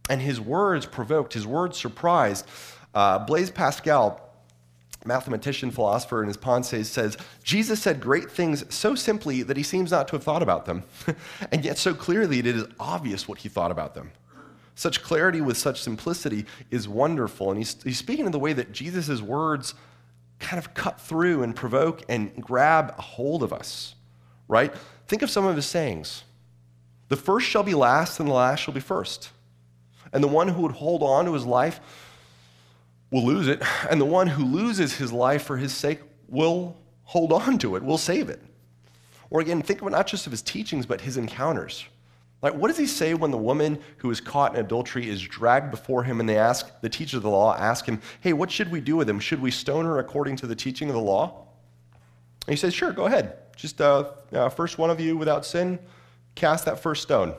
And 0.09 0.23
his 0.23 0.41
words 0.41 0.87
provoked, 0.87 1.33
his 1.33 1.49
words 1.49 1.81
surprised. 1.81 2.47
Uh, 2.95 3.19
Blaise 3.19 3.51
Pascal, 3.51 4.21
mathematician, 5.05 5.73
philosopher, 5.73 6.23
in 6.23 6.29
his 6.29 6.37
Pensées 6.37 6.87
says, 6.87 7.19
Jesus 7.43 7.83
said 7.83 8.01
great 8.01 8.31
things 8.31 8.73
so 8.73 8.95
simply 8.95 9.43
that 9.43 9.57
he 9.57 9.65
seems 9.65 9.91
not 9.91 10.07
to 10.09 10.13
have 10.13 10.23
thought 10.23 10.45
about 10.45 10.65
them, 10.65 10.85
and 11.51 11.65
yet 11.65 11.77
so 11.77 11.93
clearly 11.93 12.39
it 12.39 12.47
is 12.47 12.67
obvious 12.79 13.27
what 13.27 13.39
he 13.39 13.49
thought 13.49 13.73
about 13.73 13.97
them. 13.97 14.13
Such 14.75 15.03
clarity 15.03 15.41
with 15.41 15.57
such 15.57 15.83
simplicity 15.83 16.47
is 16.71 16.89
wonderful. 16.89 17.51
And 17.51 17.59
he's, 17.59 17.81
he's 17.83 17.99
speaking 17.99 18.27
in 18.27 18.33
the 18.33 18.39
way 18.39 18.53
that 18.53 18.73
Jesus' 18.73 19.23
words 19.23 19.75
kind 20.41 20.59
of 20.59 20.75
cut 20.75 21.01
through 21.01 21.43
and 21.43 21.55
provoke 21.55 22.03
and 22.09 22.35
grab 22.43 22.95
a 22.99 23.03
hold 23.03 23.43
of 23.43 23.53
us, 23.53 23.95
right? 24.49 24.75
Think 25.07 25.23
of 25.23 25.31
some 25.31 25.47
of 25.47 25.57
his 25.57 25.67
sayings. 25.67 26.25
The 27.09 27.17
first 27.17 27.47
shall 27.47 27.63
be 27.63 27.75
last, 27.75 28.19
and 28.19 28.29
the 28.29 28.35
last 28.35 28.61
shall 28.61 28.75
be 28.75 28.81
first. 28.81 29.31
And 30.13 30.23
the 30.23 30.29
one 30.29 30.49
who 30.49 30.63
would 30.63 30.73
hold 30.73 31.03
on 31.03 31.27
to 31.27 31.35
his 31.35 31.45
life 31.45 31.81
will 33.11 33.25
lose 33.25 33.47
it, 33.47 33.63
and 33.89 34.01
the 34.01 34.07
one 34.07 34.27
who 34.27 34.45
loses 34.45 34.95
his 34.95 35.13
life 35.13 35.45
for 35.45 35.57
his 35.57 35.73
sake 35.73 36.01
will 36.29 36.77
hold 37.05 37.33
on 37.33 37.59
to 37.59 37.77
it, 37.77 37.83
will 37.83 37.99
save 37.99 38.29
it. 38.29 38.41
Or 39.31 39.41
again, 39.41 39.63
think 39.63 39.83
of 39.83 39.91
not 39.91 40.07
just 40.07 40.27
of 40.27 40.33
his 40.33 40.43
teachings, 40.43 40.87
but 40.87 41.01
his 41.03 41.17
encounters. 41.17 41.85
Like, 42.45 42.57
what 42.57 42.69
does 42.69 42.77
he 42.77 42.87
say 42.87 43.15
when 43.15 43.31
the 43.31 43.39
woman 43.39 43.79
who 43.97 44.11
is 44.11 44.21
caught 44.21 44.55
in 44.55 44.61
adultery 44.61 45.09
is 45.09 45.23
dragged 45.23 45.71
before 45.71 46.05
him 46.05 46.21
and 46.21 46.29
they 46.29 46.37
ask, 46.37 46.71
the 46.83 46.91
teacher 46.91 47.17
of 47.17 47.23
the 47.23 47.31
law 47.31 47.57
ask 47.57 47.87
him, 47.87 48.03
hey, 48.21 48.35
what 48.35 48.51
should 48.51 48.71
we 48.71 48.83
do 48.83 48.97
with 48.97 49.09
him? 49.09 49.19
Should 49.19 49.41
we 49.41 49.51
stone 49.51 49.87
her 49.87 49.99
according 49.99 50.37
to 50.37 50.47
the 50.47 50.55
teaching 50.55 50.91
of 50.91 50.95
the 50.95 51.01
law? 51.01 51.47
And 52.47 52.53
he 52.53 52.57
says, 52.57 52.75
sure, 52.75 52.93
go 52.93 53.07
ahead. 53.07 53.39
Just 53.57 53.81
uh, 53.81 54.11
uh, 54.31 54.51
first 54.51 54.77
one 54.77 54.91
of 54.91 55.01
you 55.01 55.17
without 55.17 55.47
sin, 55.47 55.79
cast 56.35 56.67
that 56.67 56.81
first 56.81 57.01
stone. 57.01 57.35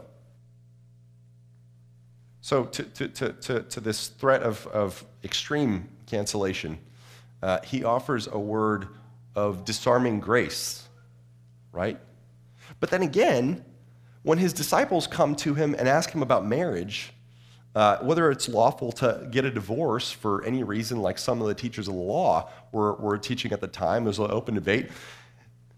So, 2.42 2.66
to, 2.66 2.84
to, 2.84 3.08
to, 3.08 3.34
to, 3.34 3.62
to 3.62 3.80
this 3.80 4.08
threat 4.08 4.42
of, 4.42 4.66
of 4.68 5.06
extreme 5.24 5.88
cancellation, 6.08 6.80
uh, 7.44 7.60
he 7.64 7.84
offers 7.84 8.26
a 8.26 8.40
word 8.40 8.88
of 9.36 9.66
disarming 9.66 10.20
grace, 10.20 10.88
right? 11.72 12.00
But 12.80 12.90
then 12.90 13.04
again, 13.04 13.64
when 14.26 14.40
his 14.40 14.54
disciples 14.54 15.06
come 15.06 15.36
to 15.36 15.54
him 15.54 15.76
and 15.78 15.88
ask 15.88 16.10
him 16.10 16.24
about 16.24 16.44
marriage, 16.44 17.14
uh, 17.76 17.98
whether 18.00 18.32
it's 18.32 18.50
lawful 18.50 18.92
to 18.92 19.28
get 19.30 19.46
a 19.46 19.52
divorce 19.52 20.12
for 20.12 20.44
any 20.44 20.64
reason, 20.64 21.00
like 21.00 21.20
some 21.20 21.44
of 21.44 21.48
the 21.48 21.54
teachers 21.54 21.88
of 21.88 21.94
the 21.94 22.00
law 22.00 22.50
were, 22.72 22.96
were 22.96 23.20
teaching 23.20 23.54
at 23.54 23.62
the 23.62 23.68
time, 23.68 24.04
there's 24.04 24.18
an 24.18 24.32
open 24.32 24.56
debate. 24.56 24.90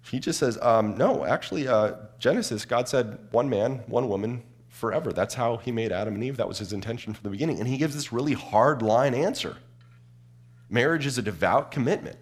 He 0.10 0.20
just 0.22 0.40
says, 0.40 0.58
um, 0.62 0.98
no, 0.98 1.26
actually, 1.26 1.68
uh, 1.68 1.96
Genesis, 2.20 2.64
God 2.64 2.88
said 2.88 3.20
one 3.32 3.50
man, 3.50 3.84
one 3.88 4.08
woman, 4.08 4.44
forever. 4.70 5.12
That's 5.12 5.34
how 5.34 5.58
he 5.58 5.74
made 5.74 5.92
Adam 5.92 6.14
and 6.14 6.24
Eve. 6.24 6.38
That 6.38 6.48
was 6.48 6.60
his 6.60 6.72
intention 6.72 7.14
from 7.14 7.24
the 7.24 7.30
beginning. 7.30 7.60
And 7.60 7.68
he 7.68 7.76
gives 7.76 7.96
this 7.96 8.14
really 8.14 8.34
hard 8.34 8.82
line 8.82 9.14
answer 9.14 9.58
marriage 10.70 11.06
is 11.06 11.18
a 11.18 11.22
devout 11.22 11.72
commitment. 11.72 12.18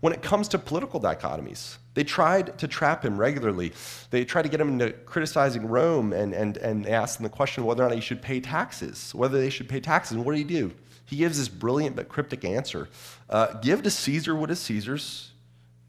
When 0.00 0.12
it 0.14 0.22
comes 0.22 0.48
to 0.48 0.58
political 0.58 0.98
dichotomies, 0.98 1.76
they 1.92 2.04
tried 2.04 2.58
to 2.58 2.66
trap 2.66 3.04
him 3.04 3.18
regularly. 3.18 3.72
They 4.10 4.24
tried 4.24 4.42
to 4.42 4.48
get 4.48 4.60
him 4.60 4.68
into 4.68 4.92
criticizing 4.92 5.66
Rome 5.66 6.12
and, 6.12 6.32
and, 6.32 6.56
and 6.56 6.86
ask 6.86 7.20
him 7.20 7.24
the 7.24 7.30
question 7.30 7.64
whether 7.64 7.84
or 7.84 7.88
not 7.88 7.94
he 7.94 8.00
should 8.00 8.22
pay 8.22 8.40
taxes, 8.40 9.14
whether 9.14 9.38
they 9.38 9.50
should 9.50 9.68
pay 9.68 9.80
taxes. 9.80 10.16
And 10.16 10.24
what 10.24 10.32
did 10.32 10.38
he 10.38 10.44
do? 10.44 10.72
He 11.04 11.16
gives 11.16 11.38
this 11.38 11.48
brilliant 11.48 11.96
but 11.96 12.08
cryptic 12.08 12.44
answer 12.44 12.88
uh, 13.28 13.54
Give 13.60 13.82
to 13.82 13.90
Caesar 13.90 14.34
what 14.34 14.50
is 14.50 14.60
Caesar's, 14.60 15.32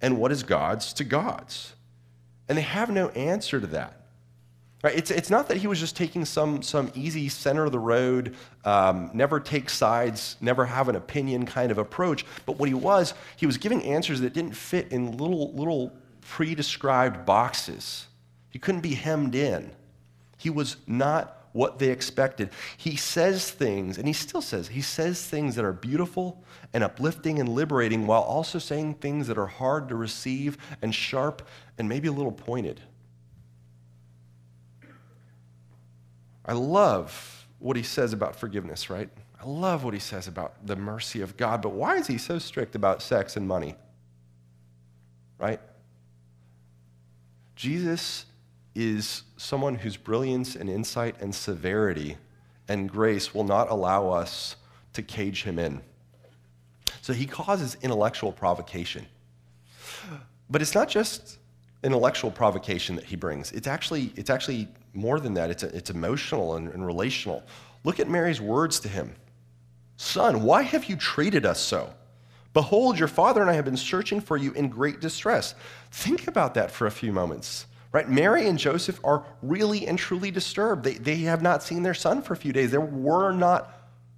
and 0.01 0.17
what 0.17 0.31
is 0.31 0.43
God's 0.43 0.93
to 0.93 1.03
God's. 1.03 1.73
And 2.49 2.57
they 2.57 2.63
have 2.63 2.89
no 2.89 3.09
answer 3.09 3.61
to 3.61 3.67
that. 3.67 4.00
Right? 4.83 4.97
It's, 4.97 5.11
it's 5.11 5.29
not 5.29 5.47
that 5.49 5.57
he 5.57 5.67
was 5.67 5.79
just 5.79 5.95
taking 5.95 6.25
some, 6.25 6.63
some 6.63 6.91
easy 6.95 7.29
center 7.29 7.65
of 7.65 7.71
the 7.71 7.79
road, 7.79 8.35
um, 8.65 9.11
never 9.13 9.39
take 9.39 9.69
sides, 9.69 10.37
never 10.41 10.65
have 10.65 10.89
an 10.89 10.95
opinion 10.95 11.45
kind 11.45 11.71
of 11.71 11.77
approach. 11.77 12.25
But 12.47 12.57
what 12.57 12.67
he 12.67 12.73
was, 12.73 13.13
he 13.35 13.45
was 13.45 13.57
giving 13.57 13.83
answers 13.83 14.21
that 14.21 14.33
didn't 14.33 14.55
fit 14.55 14.91
in 14.91 15.17
little, 15.17 15.53
little 15.53 15.93
pre 16.21 16.55
described 16.55 17.25
boxes. 17.25 18.07
He 18.49 18.57
couldn't 18.57 18.81
be 18.81 18.95
hemmed 18.95 19.35
in. 19.35 19.71
He 20.37 20.49
was 20.49 20.77
not 20.87 21.37
what 21.53 21.79
they 21.79 21.89
expected. 21.89 22.49
He 22.77 22.95
says 22.95 23.51
things, 23.51 23.97
and 23.97 24.07
he 24.07 24.13
still 24.13 24.41
says, 24.41 24.69
he 24.69 24.81
says 24.81 25.23
things 25.23 25.55
that 25.55 25.65
are 25.65 25.73
beautiful 25.73 26.43
and 26.73 26.83
uplifting 26.83 27.39
and 27.39 27.49
liberating 27.49 28.07
while 28.07 28.21
also 28.21 28.57
saying 28.57 28.95
things 28.95 29.27
that 29.27 29.37
are 29.37 29.47
hard 29.47 29.89
to 29.89 29.95
receive 29.95 30.57
and 30.81 30.95
sharp 30.95 31.47
and 31.77 31.87
maybe 31.87 32.07
a 32.07 32.11
little 32.11 32.31
pointed. 32.31 32.81
I 36.45 36.53
love 36.53 37.47
what 37.59 37.77
he 37.77 37.83
says 37.83 38.13
about 38.13 38.35
forgiveness, 38.35 38.89
right? 38.89 39.09
I 39.39 39.45
love 39.45 39.83
what 39.83 39.93
he 39.93 39.99
says 39.99 40.27
about 40.27 40.65
the 40.65 40.75
mercy 40.75 41.21
of 41.21 41.37
God, 41.37 41.61
but 41.61 41.71
why 41.71 41.97
is 41.97 42.07
he 42.07 42.17
so 42.17 42.39
strict 42.39 42.75
about 42.75 43.01
sex 43.01 43.37
and 43.37 43.47
money? 43.47 43.75
Right? 45.39 45.59
Jesus 47.55 48.25
is 48.75 49.23
someone 49.37 49.75
whose 49.75 49.97
brilliance 49.97 50.55
and 50.55 50.69
insight 50.69 51.19
and 51.21 51.33
severity 51.33 52.17
and 52.67 52.89
grace 52.89 53.33
will 53.33 53.43
not 53.43 53.69
allow 53.69 54.09
us 54.09 54.55
to 54.93 55.01
cage 55.01 55.43
him 55.43 55.59
in. 55.59 55.81
So 57.01 57.13
he 57.13 57.25
causes 57.25 57.77
intellectual 57.81 58.31
provocation. 58.31 59.05
But 60.49 60.61
it's 60.61 60.75
not 60.75 60.87
just 60.87 61.39
intellectual 61.83 62.31
provocation 62.31 62.95
that 62.95 63.05
he 63.05 63.15
brings. 63.15 63.51
It's 63.51 63.67
actually, 63.67 64.13
it's 64.15 64.29
actually 64.29 64.67
more 64.93 65.19
than 65.19 65.33
that, 65.35 65.49
it's, 65.49 65.63
it's 65.63 65.89
emotional 65.89 66.55
and, 66.55 66.69
and 66.69 66.85
relational. 66.85 67.43
Look 67.83 67.99
at 67.99 68.09
Mary's 68.09 68.41
words 68.41 68.79
to 68.81 68.89
him 68.89 69.15
Son, 69.97 70.41
why 70.41 70.63
have 70.63 70.85
you 70.85 70.95
treated 70.95 71.45
us 71.45 71.59
so? 71.59 71.93
Behold, 72.53 72.99
your 72.99 73.07
father 73.07 73.41
and 73.41 73.49
I 73.49 73.53
have 73.53 73.65
been 73.65 73.77
searching 73.77 74.19
for 74.19 74.35
you 74.35 74.51
in 74.53 74.67
great 74.67 74.99
distress. 74.99 75.55
Think 75.91 76.27
about 76.27 76.55
that 76.55 76.71
for 76.71 76.87
a 76.87 76.91
few 76.91 77.13
moments. 77.13 77.67
Right? 77.93 78.09
Mary 78.09 78.47
and 78.47 78.57
Joseph 78.57 78.99
are 79.03 79.25
really 79.41 79.85
and 79.87 79.99
truly 79.99 80.31
disturbed. 80.31 80.83
They, 80.83 80.93
they 80.93 81.17
have 81.17 81.41
not 81.41 81.61
seen 81.61 81.83
their 81.83 81.93
son 81.93 82.21
for 82.21 82.33
a 82.33 82.37
few 82.37 82.53
days. 82.53 82.71
They 82.71 82.77
were 82.77 83.31
not, 83.31 83.73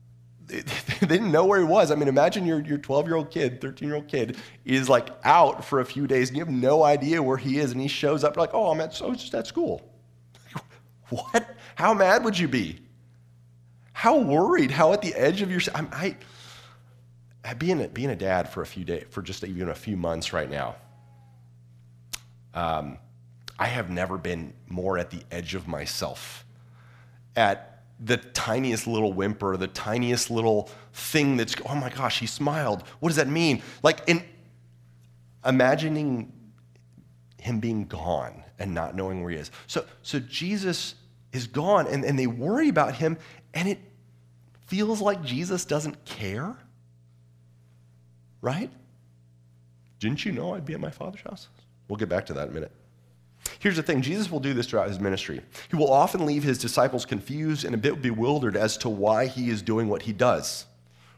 they 0.48 0.64
didn't 1.02 1.32
know 1.32 1.46
where 1.46 1.60
he 1.60 1.66
was. 1.66 1.92
I 1.92 1.96
mean, 1.96 2.08
imagine 2.08 2.46
your, 2.46 2.62
your 2.62 2.78
12 2.78 3.08
year 3.08 3.16
old 3.16 3.32
kid, 3.32 3.62
13 3.62 3.88
year 3.88 3.96
old 3.96 4.08
kid 4.08 4.38
is 4.64 4.90
like 4.90 5.10
out 5.24 5.66
for 5.66 5.80
a 5.80 5.86
few 5.86 6.08
days 6.08 6.30
and 6.30 6.38
you 6.38 6.46
have 6.46 6.54
no 6.54 6.84
idea 6.84 7.22
where 7.22 7.38
he 7.38 7.58
is. 7.58 7.72
And 7.72 7.82
he 7.82 7.88
shows 7.88 8.24
up 8.24 8.38
like, 8.38 8.52
oh, 8.54 8.72
I'm 8.72 8.80
at, 8.80 9.00
oh, 9.02 9.14
just 9.14 9.34
at 9.34 9.48
school. 9.48 9.93
What? 11.10 11.56
How 11.76 11.94
mad 11.94 12.24
would 12.24 12.38
you 12.38 12.48
be? 12.48 12.80
How 13.92 14.20
worried? 14.20 14.72
How 14.72 14.94
at 14.94 15.02
the 15.02 15.14
edge 15.14 15.42
of 15.42 15.52
your, 15.52 15.62
I'm, 15.74 15.90
I 15.94 16.18
being 17.58 17.82
a, 17.82 17.88
being 17.88 18.10
a 18.10 18.16
dad 18.16 18.50
for 18.50 18.62
a 18.62 18.66
few 18.66 18.86
days, 18.86 19.06
for 19.10 19.22
just 19.22 19.44
even 19.44 19.70
a 19.70 19.76
few 19.76 19.98
months 19.98 20.34
right 20.34 20.50
now, 20.50 20.76
um, 22.54 22.98
I 23.60 23.68
have 23.68 23.90
never 23.90 24.18
been 24.18 24.54
more 24.68 24.98
at 24.98 25.10
the 25.10 25.22
edge 25.32 25.56
of 25.56 25.68
myself 25.68 26.46
at 27.36 27.84
the 28.00 28.18
tiniest 28.18 28.88
little 28.88 29.14
whimper, 29.14 29.56
the 29.58 29.68
tiniest 29.68 30.30
little 30.32 30.70
thing 30.94 31.38
that's, 31.38 31.56
oh 31.70 31.76
my 31.76 31.90
gosh, 31.90 32.20
he 32.20 32.28
smiled. 32.28 32.84
What 33.00 33.10
does 33.10 33.18
that 33.18 33.30
mean? 33.30 33.62
Like, 33.82 34.00
in 34.08 34.24
imagining 35.46 36.32
him 37.38 37.60
being 37.60 37.86
gone 37.86 38.43
and 38.60 38.74
not 38.74 38.96
knowing 38.96 39.22
where 39.22 39.32
he 39.32 39.38
is. 39.38 39.52
So, 39.68 39.86
so 40.02 40.20
Jesus 40.20 40.96
is 41.32 41.48
gone, 41.48 41.88
and, 41.88 42.04
and 42.06 42.18
they 42.18 42.28
worry 42.28 42.70
about 42.70 42.96
him, 42.96 43.18
and 43.54 43.68
it 43.68 43.80
feels 44.68 45.02
like 45.02 45.24
Jesus 45.24 45.66
doesn't 45.66 46.04
care. 46.06 46.56
Right? 48.42 48.70
Didn't 50.00 50.26
you 50.26 50.32
know 50.32 50.54
I'd 50.54 50.66
be 50.66 50.74
at 50.74 50.80
my 50.80 50.92
father's 50.92 51.22
house? 51.22 51.48
We'll 51.88 51.98
get 51.98 52.10
back 52.10 52.26
to 52.28 52.34
that 52.34 52.44
in 52.44 52.50
a 52.50 52.54
minute. 52.54 52.72
Here's 53.60 53.76
the 53.76 53.84
thing 53.84 54.02
Jesus 54.02 54.30
will 54.30 54.40
do 54.40 54.54
this 54.54 54.68
throughout 54.68 54.90
his 54.90 55.00
ministry. 55.00 55.42
He 55.70 55.76
will 55.76 55.92
often 55.92 56.26
leave 56.26 56.44
his 56.44 56.58
disciples 56.58 57.06
confused 57.06 57.66
and 57.66 57.74
a 57.74 57.78
bit 57.78 58.02
bewildered 58.02 58.58
as 58.58 58.78
to 58.78 58.90
why 58.90 59.28
he 59.28 59.50
is 59.50 59.62
doing 59.62 59.88
what 59.88 60.02
he 60.02 60.14
does. 60.14 60.66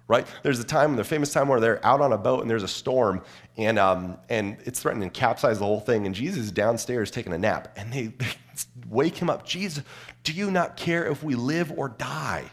Right? 0.08 0.28
There's 0.44 0.60
a 0.60 0.64
time, 0.64 0.96
the 0.96 1.04
famous 1.04 1.34
time 1.34 1.48
where 1.48 1.60
they're 1.60 1.84
out 1.84 2.00
on 2.00 2.14
a 2.14 2.18
boat 2.18 2.42
and 2.42 2.50
there's 2.50 2.62
a 2.62 2.68
storm 2.68 3.24
and, 3.58 3.80
um, 3.80 4.18
and 4.30 4.58
it's 4.64 4.80
threatening 4.80 5.10
to 5.10 5.20
capsize 5.20 5.58
the 5.58 5.66
whole 5.66 5.80
thing. 5.80 6.06
And 6.06 6.14
Jesus 6.14 6.46
is 6.46 6.52
downstairs 6.52 7.10
taking 7.10 7.34
a 7.34 7.40
nap 7.40 7.74
and 7.76 7.92
they, 7.92 8.08
they 8.08 8.28
wake 8.88 9.18
him 9.18 9.32
up. 9.32 9.48
Jesus, 9.48 9.84
do 10.24 10.32
you 10.32 10.52
not 10.52 10.78
care 10.78 11.08
if 11.08 11.24
we 11.24 11.34
live 11.34 11.72
or 11.72 11.90
die? 11.90 12.46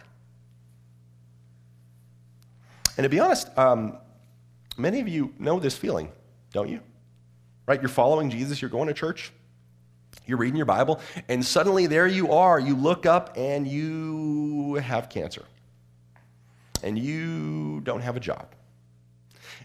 And 2.96 3.04
to 3.04 3.08
be 3.08 3.20
honest, 3.20 3.48
um, 3.58 3.98
many 4.76 5.00
of 5.00 5.08
you 5.08 5.34
know 5.38 5.58
this 5.58 5.76
feeling, 5.76 6.10
don't 6.52 6.68
you? 6.68 6.80
Right? 7.66 7.80
You're 7.80 7.88
following 7.88 8.30
Jesus, 8.30 8.60
you're 8.60 8.70
going 8.70 8.88
to 8.88 8.94
church, 8.94 9.32
you're 10.26 10.38
reading 10.38 10.56
your 10.56 10.66
Bible, 10.66 11.00
and 11.28 11.44
suddenly 11.44 11.86
there 11.86 12.06
you 12.06 12.32
are. 12.32 12.60
You 12.60 12.76
look 12.76 13.06
up 13.06 13.34
and 13.36 13.66
you 13.66 14.74
have 14.74 15.08
cancer. 15.08 15.44
And 16.82 16.98
you 16.98 17.80
don't 17.80 18.00
have 18.00 18.16
a 18.16 18.20
job. 18.20 18.48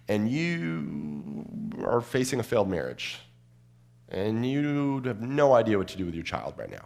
And 0.07 0.29
you 0.29 1.45
are 1.85 2.01
facing 2.01 2.39
a 2.39 2.43
failed 2.43 2.69
marriage. 2.69 3.19
And 4.09 4.45
you 4.45 5.01
have 5.05 5.21
no 5.21 5.53
idea 5.53 5.77
what 5.77 5.87
to 5.89 5.97
do 5.97 6.05
with 6.05 6.15
your 6.15 6.23
child 6.23 6.53
right 6.57 6.69
now. 6.69 6.85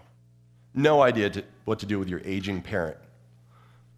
No 0.73 1.01
idea 1.01 1.29
to, 1.29 1.43
what 1.65 1.79
to 1.79 1.85
do 1.85 1.99
with 1.99 2.07
your 2.07 2.21
aging 2.23 2.61
parent. 2.61 2.97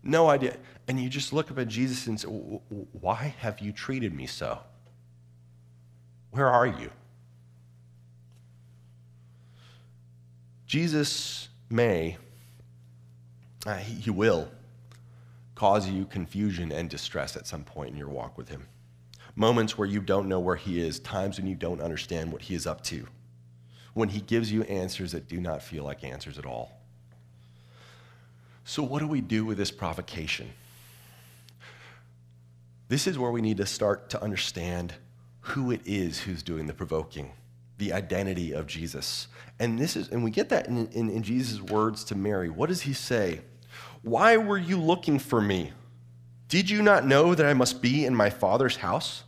No 0.02 0.30
idea. 0.30 0.58
And 0.88 1.00
you 1.00 1.08
just 1.08 1.32
look 1.32 1.50
up 1.52 1.60
at 1.60 1.68
Jesus 1.68 2.08
and 2.08 2.20
say, 2.20 2.28
Why 2.28 3.36
have 3.40 3.60
you 3.60 3.72
treated 3.72 4.13
me 4.13 4.25
so? 4.25 4.60
Where 6.32 6.50
are 6.50 6.66
you? 6.66 6.90
Jesus 10.66 11.50
may, 11.70 12.18
uh, 13.66 13.75
he, 13.78 13.94
he 13.94 14.10
will, 14.10 14.50
cause 15.63 15.88
you 15.88 16.05
confusion 16.05 16.74
and 16.74 16.89
distress 16.89 17.38
at 17.38 17.48
some 17.48 17.63
point 17.63 17.89
in 17.89 17.96
your 17.96 18.10
walk 18.10 18.38
with 18.38 18.50
him. 18.50 18.67
Moments 19.34 19.77
where 19.77 19.88
you 19.88 20.01
don't 20.01 20.27
know 20.27 20.41
where 20.41 20.58
he 20.58 20.82
is, 20.82 21.00
times 21.00 21.38
when 21.38 21.48
you 21.48 21.55
don't 21.55 21.79
understand 21.79 22.34
what 22.34 22.41
he 22.41 22.53
is 22.53 22.67
up 22.67 22.84
to, 22.84 23.08
when 23.93 24.10
he 24.10 24.19
gives 24.19 24.52
you 24.52 24.63
answers 24.63 25.13
that 25.13 25.30
do 25.30 25.39
not 25.39 25.63
feel 25.63 25.86
like 25.86 26.04
answers 26.04 26.38
at 26.38 26.45
all. 26.45 26.82
So, 28.65 28.84
what 28.84 28.99
do 28.99 29.08
we 29.08 29.21
do 29.21 29.45
with 29.45 29.58
this 29.58 29.71
provocation? 29.71 30.52
This 32.89 33.08
is 33.08 33.17
where 33.17 33.32
we 33.32 33.39
need 33.39 33.56
to 33.56 33.65
start 33.65 34.10
to 34.10 34.21
understand 34.21 34.95
who 35.39 35.71
it 35.71 35.80
is 35.86 36.19
who's 36.19 36.43
doing 36.43 36.67
the 36.67 36.73
provoking 36.73 37.32
the 37.78 37.93
identity 37.93 38.52
of 38.52 38.67
Jesus. 38.67 39.30
And 39.60 39.80
this 39.80 39.95
is, 39.95 40.10
and 40.10 40.26
we 40.26 40.30
get 40.30 40.49
that 40.49 40.67
in, 40.67 40.88
in, 40.89 41.10
in 41.10 41.23
Jesus' 41.23 41.62
words 41.62 42.04
to 42.06 42.15
Mary. 42.15 42.49
What 42.49 42.67
does 42.67 42.82
he 42.82 42.93
say? 42.93 43.41
Why 44.04 44.38
were 44.38 44.58
you 44.58 44.78
looking 44.78 45.18
for 45.18 45.42
me? 45.42 45.72
Did 46.50 46.70
you 46.70 46.82
not 46.84 47.08
know 47.08 47.34
that 47.34 47.46
I 47.46 47.54
must 47.54 47.82
be 47.82 48.06
in 48.06 48.13
my 48.13 48.30
father's 48.30 48.76
house? 48.76 49.24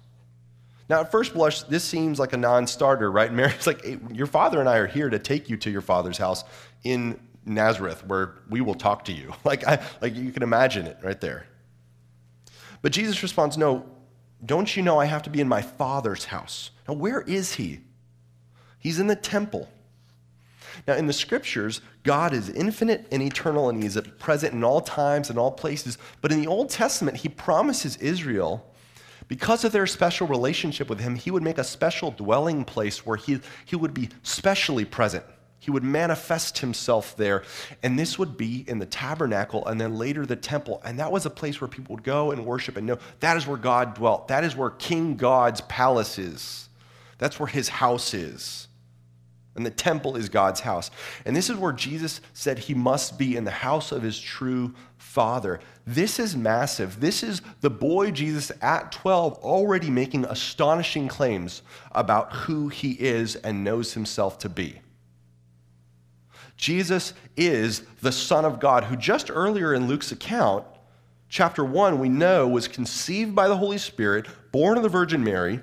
Now, 0.88 1.00
at 1.00 1.10
first 1.10 1.34
blush, 1.34 1.64
this 1.64 1.84
seems 1.84 2.20
like 2.20 2.34
a 2.34 2.38
non 2.38 2.68
starter, 2.68 3.10
right? 3.10 3.34
Mary's 3.34 3.66
like, 3.68 3.84
hey, 3.84 3.98
Your 4.14 4.28
father 4.28 4.60
and 4.60 4.70
I 4.70 4.78
are 4.78 4.88
here 4.88 5.10
to 5.10 5.18
take 5.18 5.50
you 5.50 5.58
to 5.58 5.72
your 5.72 5.82
father's 5.82 6.18
house 6.18 6.44
in 6.84 7.20
Nazareth, 7.46 8.06
where 8.06 8.36
we 8.50 8.62
will 8.62 8.76
talk 8.76 9.06
to 9.06 9.12
you. 9.12 9.34
Like, 9.44 9.66
I, 9.66 9.84
like 10.02 10.16
you 10.16 10.32
can 10.32 10.44
imagine 10.44 10.86
it 10.86 10.98
right 11.02 11.20
there. 11.20 11.48
But 12.82 12.92
Jesus 12.92 13.24
responds, 13.24 13.58
No, 13.58 13.86
don't 14.46 14.76
you 14.76 14.84
know 14.84 15.00
I 15.00 15.06
have 15.06 15.24
to 15.24 15.30
be 15.30 15.42
in 15.42 15.48
my 15.48 15.62
father's 15.62 16.26
house? 16.26 16.72
Now, 16.88 16.94
where 16.96 17.22
is 17.22 17.54
he? 17.54 17.80
He's 18.78 19.00
in 19.00 19.08
the 19.08 19.16
temple. 19.16 19.68
Now, 20.88 20.96
in 20.96 21.08
the 21.08 21.14
scriptures, 21.14 21.82
God 22.04 22.34
is 22.34 22.50
infinite 22.50 23.08
and 23.12 23.22
eternal, 23.22 23.70
and 23.70 23.82
He's 23.82 24.00
present 24.20 24.54
in 24.54 24.64
all 24.64 24.82
times 24.82 25.30
and 25.30 25.40
all 25.40 25.52
places. 25.52 25.98
But 26.22 26.32
in 26.32 26.42
the 26.42 26.48
Old 26.48 26.70
Testament, 26.70 27.18
He 27.18 27.30
promises 27.30 27.98
Israel, 27.98 28.72
because 29.28 29.64
of 29.64 29.72
their 29.72 29.88
special 29.88 30.28
relationship 30.28 30.90
with 30.90 31.00
Him, 31.00 31.16
He 31.16 31.32
would 31.32 31.44
make 31.44 31.58
a 31.58 31.64
special 31.64 32.12
dwelling 32.12 32.64
place 32.64 33.06
where 33.06 33.18
He, 33.18 33.40
he 33.66 33.76
would 33.76 33.94
be 33.94 34.10
specially 34.24 34.86
present. 34.86 35.26
He 35.60 35.72
would 35.72 35.84
manifest 35.84 36.60
Himself 36.60 37.18
there. 37.18 37.44
And 37.82 37.98
this 37.98 38.20
would 38.20 38.38
be 38.38 38.66
in 38.68 38.78
the 38.78 38.86
tabernacle 38.86 39.66
and 39.66 39.82
then 39.82 39.98
later 39.98 40.26
the 40.26 40.36
temple. 40.36 40.80
And 40.86 41.00
that 41.00 41.12
was 41.12 41.26
a 41.26 41.32
place 41.32 41.60
where 41.60 41.68
people 41.68 41.96
would 41.96 42.04
go 42.04 42.30
and 42.32 42.46
worship 42.46 42.78
and 42.78 42.86
know 42.86 43.00
that 43.22 43.36
is 43.36 43.48
where 43.48 43.58
God 43.58 43.96
dwelt. 43.96 44.28
That 44.28 44.44
is 44.44 44.56
where 44.56 44.70
King 44.70 45.16
God's 45.16 45.62
palace 45.62 46.20
is, 46.20 46.70
that's 47.18 47.40
where 47.40 47.48
His 47.48 47.70
house 47.70 48.14
is. 48.14 48.65
And 49.56 49.66
the 49.66 49.72
temple 49.72 50.18
is 50.18 50.28
God's 50.28 50.60
house. 50.60 50.92
And 51.26 51.34
this 51.34 51.50
is 51.50 51.56
where 51.56 51.72
Jesus 51.72 52.20
said 52.34 52.60
he 52.60 52.74
must 52.74 53.18
be 53.18 53.38
in 53.38 53.46
the 53.46 53.52
house 53.52 53.94
of 53.94 54.04
his 54.04 54.20
true 54.20 54.74
Father. 54.98 55.62
This 55.88 56.20
is 56.20 56.36
massive. 56.36 57.00
This 57.00 57.24
is 57.24 57.42
the 57.62 57.70
boy 57.70 58.12
Jesus 58.12 58.52
at 58.62 58.92
12 58.92 59.38
already 59.38 59.90
making 59.90 60.26
astonishing 60.26 61.08
claims 61.08 61.62
about 61.94 62.34
who 62.34 62.68
he 62.68 62.92
is 62.94 63.38
and 63.38 63.64
knows 63.64 63.94
himself 63.94 64.38
to 64.40 64.50
be. 64.50 64.82
Jesus 66.58 67.14
is 67.38 67.84
the 68.02 68.12
Son 68.12 68.44
of 68.44 68.60
God, 68.60 68.86
who 68.86 68.96
just 68.98 69.30
earlier 69.30 69.74
in 69.74 69.88
Luke's 69.88 70.12
account, 70.12 70.66
chapter 71.30 71.64
1, 71.64 72.00
we 72.00 72.10
know 72.10 72.48
was 72.48 72.68
conceived 72.68 73.36
by 73.36 73.48
the 73.48 73.58
Holy 73.58 73.78
Spirit, 73.78 74.26
born 74.52 74.78
of 74.78 74.84
the 74.84 74.90
Virgin 74.90 75.24
Mary 75.24 75.62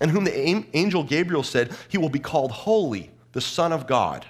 and 0.00 0.10
whom 0.10 0.24
the 0.24 0.66
angel 0.76 1.04
Gabriel 1.04 1.42
said, 1.42 1.72
He 1.88 1.98
will 1.98 2.08
be 2.08 2.18
called 2.18 2.50
holy, 2.50 3.10
the 3.32 3.40
Son 3.40 3.72
of 3.72 3.86
God. 3.86 4.26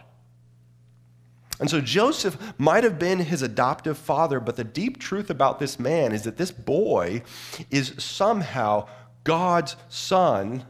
And 1.61 1.71
so 1.71 1.81
Joseph 1.81 2.37
might 2.59 2.85
have 2.85 2.99
been 2.99 3.21
his 3.21 3.43
adoptive 3.43 3.97
father, 3.97 4.41
but 4.41 4.57
the 4.57 4.65
deep 4.65 4.99
truth 4.99 5.31
about 5.31 5.61
this 5.61 5.79
man 5.79 6.13
is 6.13 6.23
that 6.23 6.37
this 6.37 6.51
boy 6.51 7.23
is 7.71 7.95
somehow 7.99 8.89
God's 9.23 9.77
son 9.89 10.65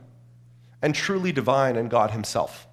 and 0.83 0.95
truly 0.95 1.33
divine 1.33 1.77
and 1.77 1.91
God 1.91 2.11
himself. 2.11 2.67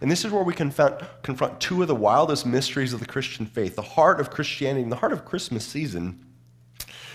And 0.00 0.10
this 0.10 0.24
is 0.24 0.32
where 0.32 0.42
we 0.42 0.54
confront, 0.54 1.00
confront 1.22 1.60
two 1.60 1.82
of 1.82 1.88
the 1.88 1.94
wildest 1.94 2.46
mysteries 2.46 2.92
of 2.92 3.00
the 3.00 3.06
Christian 3.06 3.46
faith. 3.46 3.76
The 3.76 3.82
heart 3.82 4.20
of 4.20 4.30
Christianity, 4.30 4.82
and 4.82 4.90
the 4.90 4.96
heart 4.96 5.12
of 5.12 5.24
Christmas 5.24 5.64
season, 5.64 6.24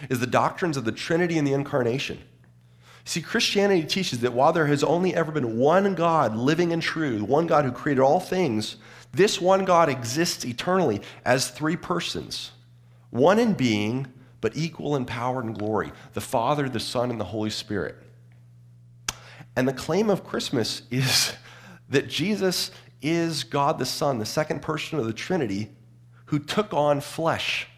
is 0.10 0.20
the 0.20 0.28
doctrines 0.28 0.78
of 0.78 0.86
the 0.86 0.92
Trinity 0.92 1.38
and 1.38 1.46
the 1.46 1.54
Incarnation. 1.54 2.20
See, 3.08 3.22
Christianity 3.22 3.88
teaches 3.88 4.20
that 4.20 4.34
while 4.34 4.52
there 4.52 4.68
has 4.68 4.84
only 4.84 5.16
ever 5.16 5.32
been 5.32 5.58
one 5.58 5.96
God 5.96 6.36
living 6.36 6.74
and 6.74 6.82
true, 6.82 7.24
one 7.24 7.48
God 7.48 7.64
who 7.64 7.72
created 7.72 8.02
all 8.02 8.20
things, 8.20 8.76
this 9.14 9.40
one 9.40 9.64
God 9.64 9.88
exists 9.88 10.44
eternally 10.44 11.02
as 11.24 11.50
three 11.50 11.78
persons, 11.78 12.52
one 13.10 13.40
in 13.40 13.54
being, 13.54 14.08
but 14.42 14.58
equal 14.58 14.94
in 14.98 15.06
power 15.06 15.40
and 15.40 15.58
glory 15.58 15.94
the 16.16 16.22
Father, 16.22 16.68
the 16.68 16.82
Son, 16.82 17.10
and 17.10 17.18
the 17.18 17.24
Holy 17.24 17.50
Spirit. 17.50 17.96
And 19.56 19.70
the 19.70 19.74
claim 19.74 20.10
of 20.10 20.26
Christmas 20.26 20.82
is 20.92 21.34
that 21.88 22.10
Jesus 22.10 22.72
is 23.02 23.46
God 23.46 23.80
the 23.80 23.86
Son, 23.86 24.20
the 24.20 24.26
second 24.26 24.62
person 24.62 25.00
of 25.00 25.06
the 25.06 25.14
Trinity, 25.14 25.70
who 26.26 26.40
took 26.40 26.74
on 26.74 27.00
flesh 27.00 27.70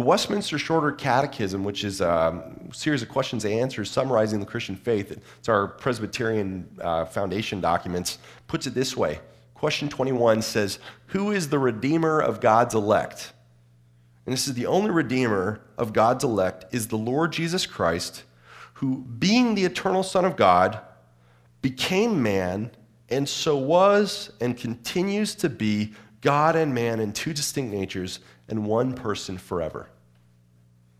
the 0.00 0.06
Westminster 0.06 0.56
Shorter 0.56 0.92
Catechism, 0.92 1.62
which 1.62 1.84
is 1.84 2.00
a 2.00 2.54
series 2.72 3.02
of 3.02 3.10
questions 3.10 3.44
and 3.44 3.52
answers 3.52 3.90
summarizing 3.90 4.40
the 4.40 4.46
Christian 4.46 4.74
faith, 4.74 5.12
it's 5.12 5.46
our 5.46 5.68
Presbyterian 5.68 6.66
uh, 6.80 7.04
foundation 7.04 7.60
documents, 7.60 8.16
puts 8.46 8.66
it 8.66 8.72
this 8.72 8.96
way. 8.96 9.20
Question 9.52 9.90
21 9.90 10.40
says, 10.40 10.78
Who 11.08 11.32
is 11.32 11.50
the 11.50 11.58
Redeemer 11.58 12.18
of 12.18 12.40
God's 12.40 12.74
elect? 12.74 13.34
and 14.24 14.32
this 14.32 14.48
is 14.48 14.54
the 14.54 14.64
only 14.64 14.90
Redeemer 14.90 15.60
of 15.76 15.92
God's 15.92 16.24
elect, 16.24 16.74
is 16.74 16.88
the 16.88 16.96
Lord 16.96 17.30
Jesus 17.30 17.66
Christ, 17.66 18.22
who, 18.72 19.04
being 19.18 19.54
the 19.54 19.66
eternal 19.66 20.02
Son 20.02 20.24
of 20.24 20.34
God, 20.34 20.80
became 21.60 22.22
man, 22.22 22.70
and 23.10 23.28
so 23.28 23.54
was 23.54 24.32
and 24.40 24.56
continues 24.56 25.34
to 25.34 25.50
be 25.50 25.92
God 26.22 26.56
and 26.56 26.74
man 26.74 27.00
in 27.00 27.12
two 27.12 27.34
distinct 27.34 27.74
natures 27.74 28.20
and 28.50 28.66
one 28.66 28.92
person 28.94 29.38
forever. 29.38 29.88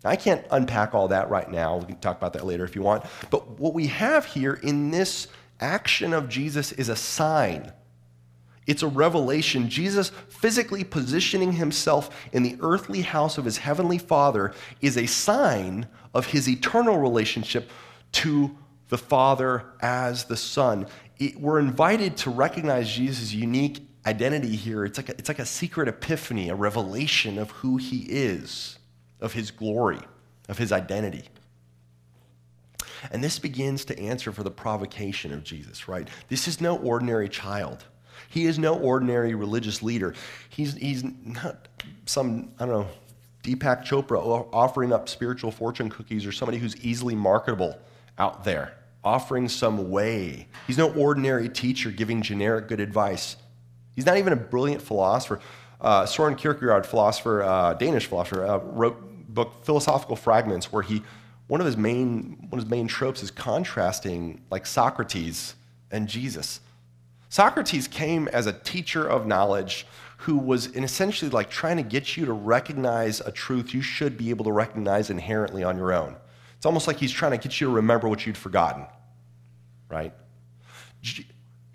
I 0.04 0.16
can't 0.16 0.46
unpack 0.50 0.94
all 0.94 1.08
that 1.08 1.28
right 1.28 1.50
now. 1.50 1.76
We 1.76 1.86
can 1.86 2.00
talk 2.00 2.16
about 2.16 2.32
that 2.32 2.46
later 2.46 2.64
if 2.64 2.74
you 2.74 2.82
want. 2.82 3.04
But 3.28 3.60
what 3.60 3.74
we 3.74 3.88
have 3.88 4.24
here 4.24 4.54
in 4.54 4.90
this 4.90 5.28
action 5.60 6.14
of 6.14 6.28
Jesus 6.28 6.72
is 6.72 6.88
a 6.88 6.96
sign. 6.96 7.72
It's 8.66 8.82
a 8.82 8.88
revelation. 8.88 9.68
Jesus 9.68 10.10
physically 10.28 10.84
positioning 10.84 11.52
himself 11.52 12.28
in 12.32 12.42
the 12.42 12.56
earthly 12.60 13.02
house 13.02 13.36
of 13.36 13.44
his 13.44 13.58
heavenly 13.58 13.98
Father 13.98 14.54
is 14.80 14.96
a 14.96 15.06
sign 15.06 15.86
of 16.14 16.26
his 16.26 16.48
eternal 16.48 16.98
relationship 16.98 17.68
to 18.12 18.56
the 18.88 18.98
Father 18.98 19.64
as 19.80 20.24
the 20.24 20.36
Son. 20.36 20.86
It, 21.18 21.38
we're 21.38 21.58
invited 21.58 22.16
to 22.18 22.30
recognize 22.30 22.90
Jesus' 22.90 23.32
unique 23.32 23.86
identity 24.06 24.56
here. 24.56 24.84
It's 24.84 24.98
like, 24.98 25.08
a, 25.08 25.12
it's 25.12 25.28
like 25.28 25.38
a 25.38 25.46
secret 25.46 25.88
epiphany, 25.88 26.48
a 26.48 26.54
revelation 26.54 27.38
of 27.38 27.50
who 27.50 27.76
he 27.76 28.06
is 28.08 28.78
of 29.20 29.32
his 29.34 29.50
glory, 29.50 30.00
of 30.48 30.58
his 30.58 30.72
identity. 30.72 31.24
And 33.10 33.24
this 33.24 33.38
begins 33.38 33.84
to 33.86 33.98
answer 33.98 34.32
for 34.32 34.42
the 34.42 34.50
provocation 34.50 35.32
of 35.32 35.42
Jesus, 35.44 35.88
right? 35.88 36.08
This 36.28 36.48
is 36.48 36.60
no 36.60 36.76
ordinary 36.78 37.28
child. 37.28 37.84
He 38.28 38.46
is 38.46 38.58
no 38.58 38.78
ordinary 38.78 39.34
religious 39.34 39.82
leader. 39.82 40.14
He's, 40.48 40.74
he's 40.74 41.04
not 41.04 41.68
some, 42.06 42.50
I 42.58 42.66
don't 42.66 42.80
know, 42.80 42.88
Deepak 43.42 43.86
Chopra 43.86 44.48
offering 44.52 44.92
up 44.92 45.08
spiritual 45.08 45.50
fortune 45.50 45.88
cookies 45.88 46.26
or 46.26 46.32
somebody 46.32 46.58
who's 46.58 46.76
easily 46.84 47.14
marketable 47.14 47.78
out 48.18 48.44
there, 48.44 48.74
offering 49.02 49.48
some 49.48 49.90
way. 49.90 50.46
He's 50.66 50.76
no 50.76 50.92
ordinary 50.92 51.48
teacher 51.48 51.90
giving 51.90 52.20
generic 52.20 52.68
good 52.68 52.80
advice. 52.80 53.36
He's 53.94 54.06
not 54.06 54.16
even 54.18 54.32
a 54.32 54.36
brilliant 54.36 54.82
philosopher. 54.82 55.40
Uh, 55.80 56.06
Soren 56.06 56.34
Kierkegaard, 56.34 56.86
philosopher, 56.86 57.42
uh, 57.42 57.74
Danish 57.74 58.06
philosopher, 58.06 58.44
uh, 58.44 58.58
wrote 58.58 58.96
book 59.28 59.64
Philosophical 59.64 60.16
Fragments, 60.16 60.72
where 60.72 60.82
he 60.82 61.02
one 61.46 61.60
of 61.60 61.66
his 61.66 61.76
main 61.76 62.36
one 62.48 62.58
of 62.58 62.64
his 62.64 62.70
main 62.70 62.86
tropes 62.86 63.22
is 63.22 63.30
contrasting 63.30 64.42
like 64.50 64.66
Socrates 64.66 65.54
and 65.90 66.08
Jesus. 66.08 66.60
Socrates 67.28 67.88
came 67.88 68.28
as 68.28 68.46
a 68.46 68.52
teacher 68.52 69.06
of 69.06 69.26
knowledge 69.26 69.86
who 70.18 70.36
was 70.36 70.66
essentially 70.76 71.30
like 71.30 71.48
trying 71.48 71.76
to 71.76 71.82
get 71.82 72.16
you 72.16 72.26
to 72.26 72.32
recognize 72.32 73.20
a 73.20 73.32
truth 73.32 73.72
you 73.72 73.80
should 73.80 74.18
be 74.18 74.30
able 74.30 74.44
to 74.44 74.52
recognize 74.52 75.08
inherently 75.08 75.64
on 75.64 75.76
your 75.76 75.92
own. 75.92 76.16
It's 76.56 76.66
almost 76.66 76.86
like 76.86 76.98
he's 76.98 77.12
trying 77.12 77.32
to 77.32 77.38
get 77.38 77.60
you 77.60 77.68
to 77.68 77.72
remember 77.72 78.08
what 78.08 78.26
you'd 78.26 78.36
forgotten, 78.36 78.84
right? 79.88 80.12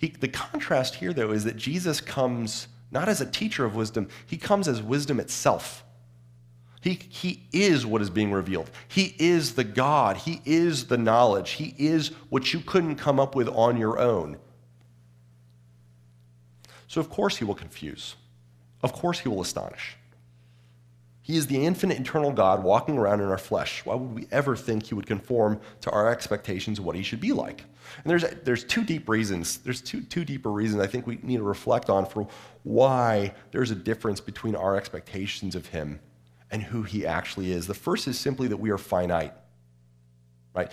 He, 0.06 0.12
the 0.12 0.28
contrast 0.28 0.96
here, 0.96 1.14
though, 1.14 1.32
is 1.32 1.46
that 1.46 1.58
Jesus 1.58 2.00
comes 2.00 2.68
not 2.92 3.10
as 3.10 3.22
a 3.22 3.26
teacher 3.26 3.66
of 3.66 3.76
wisdom, 3.76 4.08
he 4.24 4.38
comes 4.38 4.68
as 4.68 4.80
wisdom 4.80 5.20
itself. 5.20 5.84
He, 6.80 7.00
he 7.10 7.48
is 7.52 7.88
what 7.88 8.04
is 8.04 8.12
being 8.12 8.32
revealed. 8.32 8.70
He 8.88 9.16
is 9.18 9.56
the 9.56 9.64
God. 9.64 10.18
He 10.18 10.42
is 10.46 10.86
the 10.86 10.98
knowledge. 11.00 11.52
He 11.54 11.74
is 11.80 12.10
what 12.30 12.54
you 12.54 12.60
couldn't 12.60 12.98
come 12.98 13.20
up 13.20 13.34
with 13.34 13.50
on 13.50 13.78
your 13.78 13.98
own. 13.98 14.38
So, 16.88 17.02
of 17.02 17.10
course, 17.10 17.38
he 17.38 17.46
will 17.46 17.56
confuse. 17.56 18.16
Of 18.84 18.94
course, 18.94 19.18
he 19.18 19.28
will 19.28 19.42
astonish. 19.42 19.98
He 21.26 21.38
is 21.38 21.48
the 21.48 21.66
infinite, 21.66 22.00
eternal 22.00 22.32
God 22.32 22.64
walking 22.64 23.00
around 23.00 23.20
in 23.20 23.30
our 23.30 23.40
flesh. 23.40 23.84
Why 23.84 23.96
would 23.96 24.14
we 24.14 24.28
ever 24.32 24.56
think 24.56 24.84
he 24.86 24.94
would 24.94 25.08
conform 25.08 25.60
to 25.82 25.90
our 25.90 26.08
expectations 26.08 26.78
of 26.78 26.86
what 26.86 26.96
he 26.96 27.02
should 27.02 27.20
be 27.20 27.32
like? 27.32 27.64
And 28.04 28.12
there's, 28.12 28.24
there's 28.44 28.64
two 28.64 28.84
deep 28.84 29.10
reasons. 29.10 29.58
There's 29.58 29.82
two, 29.82 30.02
two 30.02 30.24
deeper 30.24 30.52
reasons 30.52 30.84
I 30.84 30.86
think 30.86 31.08
we 31.08 31.18
need 31.24 31.38
to 31.38 31.44
reflect 31.44 31.90
on 31.90 32.06
for 32.06 32.28
why 32.62 33.34
there's 33.50 33.72
a 33.72 33.76
difference 33.76 34.22
between 34.22 34.56
our 34.56 34.78
expectations 34.78 35.56
of 35.56 35.66
him 35.66 36.00
and 36.52 36.62
who 36.62 36.84
he 36.84 37.08
actually 37.08 37.52
is. 37.52 37.66
The 37.66 37.74
first 37.74 38.08
is 38.08 38.20
simply 38.20 38.48
that 38.50 38.58
we 38.58 38.70
are 38.70 38.78
finite, 38.78 39.34
right? 40.54 40.72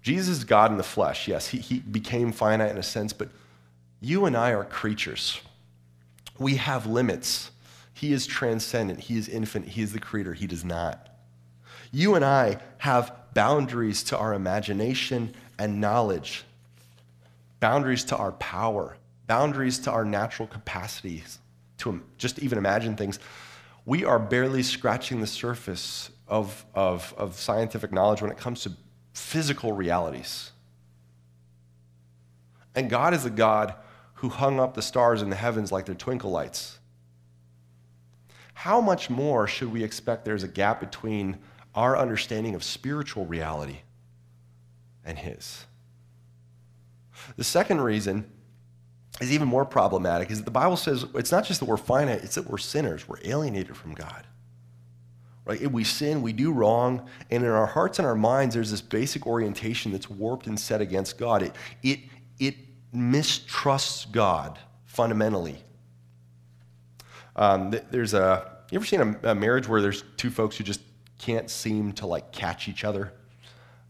Jesus 0.00 0.38
is 0.38 0.44
God 0.44 0.70
in 0.70 0.78
the 0.78 0.82
flesh. 0.82 1.28
Yes, 1.28 1.48
he, 1.48 1.58
he 1.58 1.80
became 1.80 2.32
finite 2.32 2.70
in 2.70 2.78
a 2.78 2.82
sense, 2.82 3.12
but 3.12 3.28
you 4.00 4.24
and 4.24 4.34
I 4.34 4.52
are 4.52 4.64
creatures. 4.64 5.42
We 6.38 6.56
have 6.56 6.86
limits. 6.86 7.50
He 7.94 8.12
is 8.12 8.26
transcendent. 8.26 9.00
He 9.00 9.16
is 9.16 9.28
infinite. 9.28 9.70
He 9.70 9.82
is 9.82 9.92
the 9.92 10.00
creator. 10.00 10.32
He 10.32 10.46
does 10.46 10.64
not. 10.64 11.08
You 11.90 12.14
and 12.14 12.24
I 12.24 12.58
have 12.78 13.14
boundaries 13.34 14.02
to 14.04 14.18
our 14.18 14.34
imagination 14.34 15.34
and 15.58 15.80
knowledge, 15.80 16.44
boundaries 17.60 18.04
to 18.04 18.16
our 18.16 18.32
power, 18.32 18.96
boundaries 19.26 19.78
to 19.80 19.90
our 19.90 20.04
natural 20.04 20.48
capacities 20.48 21.38
to 21.78 22.00
just 22.16 22.38
even 22.38 22.58
imagine 22.58 22.96
things 22.96 23.18
we 23.84 24.04
are 24.04 24.18
barely 24.18 24.62
scratching 24.62 25.20
the 25.20 25.26
surface 25.26 26.10
of, 26.28 26.64
of, 26.74 27.12
of 27.16 27.38
scientific 27.38 27.92
knowledge 27.92 28.22
when 28.22 28.30
it 28.30 28.38
comes 28.38 28.62
to 28.62 28.72
physical 29.12 29.72
realities. 29.72 30.52
And 32.74 32.88
God 32.88 33.12
is 33.12 33.24
a 33.24 33.30
God 33.30 33.74
who 34.14 34.28
hung 34.28 34.60
up 34.60 34.74
the 34.74 34.82
stars 34.82 35.20
in 35.20 35.30
the 35.30 35.36
heavens 35.36 35.72
like 35.72 35.84
they're 35.84 35.94
twinkle 35.94 36.30
lights. 36.30 36.78
How 38.62 38.80
much 38.80 39.10
more 39.10 39.48
should 39.48 39.72
we 39.72 39.82
expect 39.82 40.24
there's 40.24 40.44
a 40.44 40.48
gap 40.48 40.78
between 40.78 41.38
our 41.74 41.98
understanding 41.98 42.54
of 42.54 42.62
spiritual 42.62 43.26
reality 43.26 43.78
and 45.04 45.18
His? 45.18 45.64
The 47.36 47.42
second 47.42 47.80
reason 47.80 48.30
is 49.20 49.32
even 49.32 49.48
more 49.48 49.64
problematic 49.64 50.30
is 50.30 50.38
that 50.38 50.44
the 50.44 50.52
Bible 50.52 50.76
says 50.76 51.04
it's 51.16 51.32
not 51.32 51.44
just 51.44 51.58
that 51.58 51.66
we're 51.66 51.76
finite, 51.76 52.22
it's 52.22 52.36
that 52.36 52.48
we're 52.48 52.56
sinners. 52.56 53.08
We're 53.08 53.18
alienated 53.24 53.76
from 53.76 53.94
God. 53.94 54.28
Right? 55.44 55.60
If 55.60 55.72
we 55.72 55.82
sin, 55.82 56.22
we 56.22 56.32
do 56.32 56.52
wrong, 56.52 57.08
and 57.32 57.42
in 57.42 57.50
our 57.50 57.66
hearts 57.66 57.98
and 57.98 58.06
our 58.06 58.14
minds, 58.14 58.54
there's 58.54 58.70
this 58.70 58.80
basic 58.80 59.26
orientation 59.26 59.90
that's 59.90 60.08
warped 60.08 60.46
and 60.46 60.60
set 60.60 60.80
against 60.80 61.18
God. 61.18 61.42
It, 61.42 61.56
it, 61.82 61.98
it 62.38 62.54
mistrusts 62.92 64.04
God 64.04 64.56
fundamentally. 64.84 65.64
Um, 67.36 67.74
there's 67.90 68.14
a, 68.14 68.58
you 68.70 68.76
ever 68.76 68.86
seen 68.86 69.00
a, 69.00 69.30
a 69.30 69.34
marriage 69.34 69.68
where 69.68 69.80
there's 69.80 70.04
two 70.16 70.30
folks 70.30 70.56
who 70.56 70.64
just 70.64 70.80
can't 71.18 71.50
seem 71.50 71.92
to 71.92 72.06
like 72.06 72.32
catch 72.32 72.68
each 72.68 72.84
other? 72.84 73.12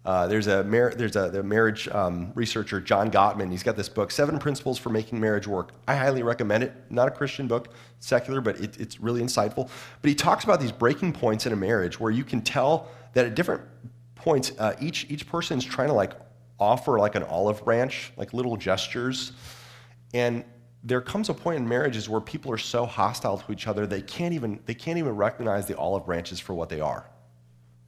Uh, 0.04 0.26
there's 0.26 0.48
a, 0.48 0.64
mar- 0.64 0.92
there's 0.96 1.14
a 1.14 1.30
the 1.30 1.42
marriage 1.42 1.86
um, 1.88 2.32
researcher, 2.34 2.80
John 2.80 3.10
Gottman. 3.10 3.50
He's 3.50 3.62
got 3.62 3.76
this 3.76 3.88
book, 3.88 4.10
Seven 4.10 4.38
Principles 4.38 4.76
for 4.76 4.90
Making 4.90 5.20
Marriage 5.20 5.46
Work. 5.46 5.70
I 5.86 5.94
highly 5.94 6.24
recommend 6.24 6.64
it. 6.64 6.72
Not 6.90 7.06
a 7.06 7.10
Christian 7.12 7.46
book, 7.46 7.72
secular, 8.00 8.40
but 8.40 8.60
it, 8.60 8.80
it's 8.80 8.98
really 8.98 9.22
insightful. 9.22 9.70
But 10.00 10.08
he 10.08 10.14
talks 10.14 10.42
about 10.42 10.60
these 10.60 10.72
breaking 10.72 11.12
points 11.12 11.46
in 11.46 11.52
a 11.52 11.56
marriage 11.56 12.00
where 12.00 12.10
you 12.10 12.24
can 12.24 12.42
tell 12.42 12.88
that 13.14 13.26
at 13.26 13.36
different 13.36 13.62
points, 14.16 14.52
uh, 14.58 14.74
each, 14.80 15.08
each 15.08 15.26
person 15.28 15.58
is 15.58 15.64
trying 15.64 15.88
to 15.88 15.94
like 15.94 16.12
offer 16.58 16.98
like 16.98 17.14
an 17.14 17.22
olive 17.22 17.64
branch, 17.64 18.12
like 18.16 18.34
little 18.34 18.56
gestures. 18.56 19.32
And 20.14 20.44
there 20.84 21.00
comes 21.00 21.28
a 21.28 21.34
point 21.34 21.58
in 21.58 21.68
marriages 21.68 22.08
where 22.08 22.20
people 22.20 22.50
are 22.50 22.58
so 22.58 22.86
hostile 22.86 23.38
to 23.38 23.52
each 23.52 23.66
other 23.66 23.86
they 23.86 24.02
can't 24.02 24.34
even 24.34 24.58
they 24.66 24.74
can't 24.74 24.98
even 24.98 25.14
recognize 25.14 25.66
the 25.66 25.76
olive 25.76 26.04
branches 26.04 26.40
for 26.40 26.54
what 26.54 26.68
they 26.68 26.80
are. 26.80 27.08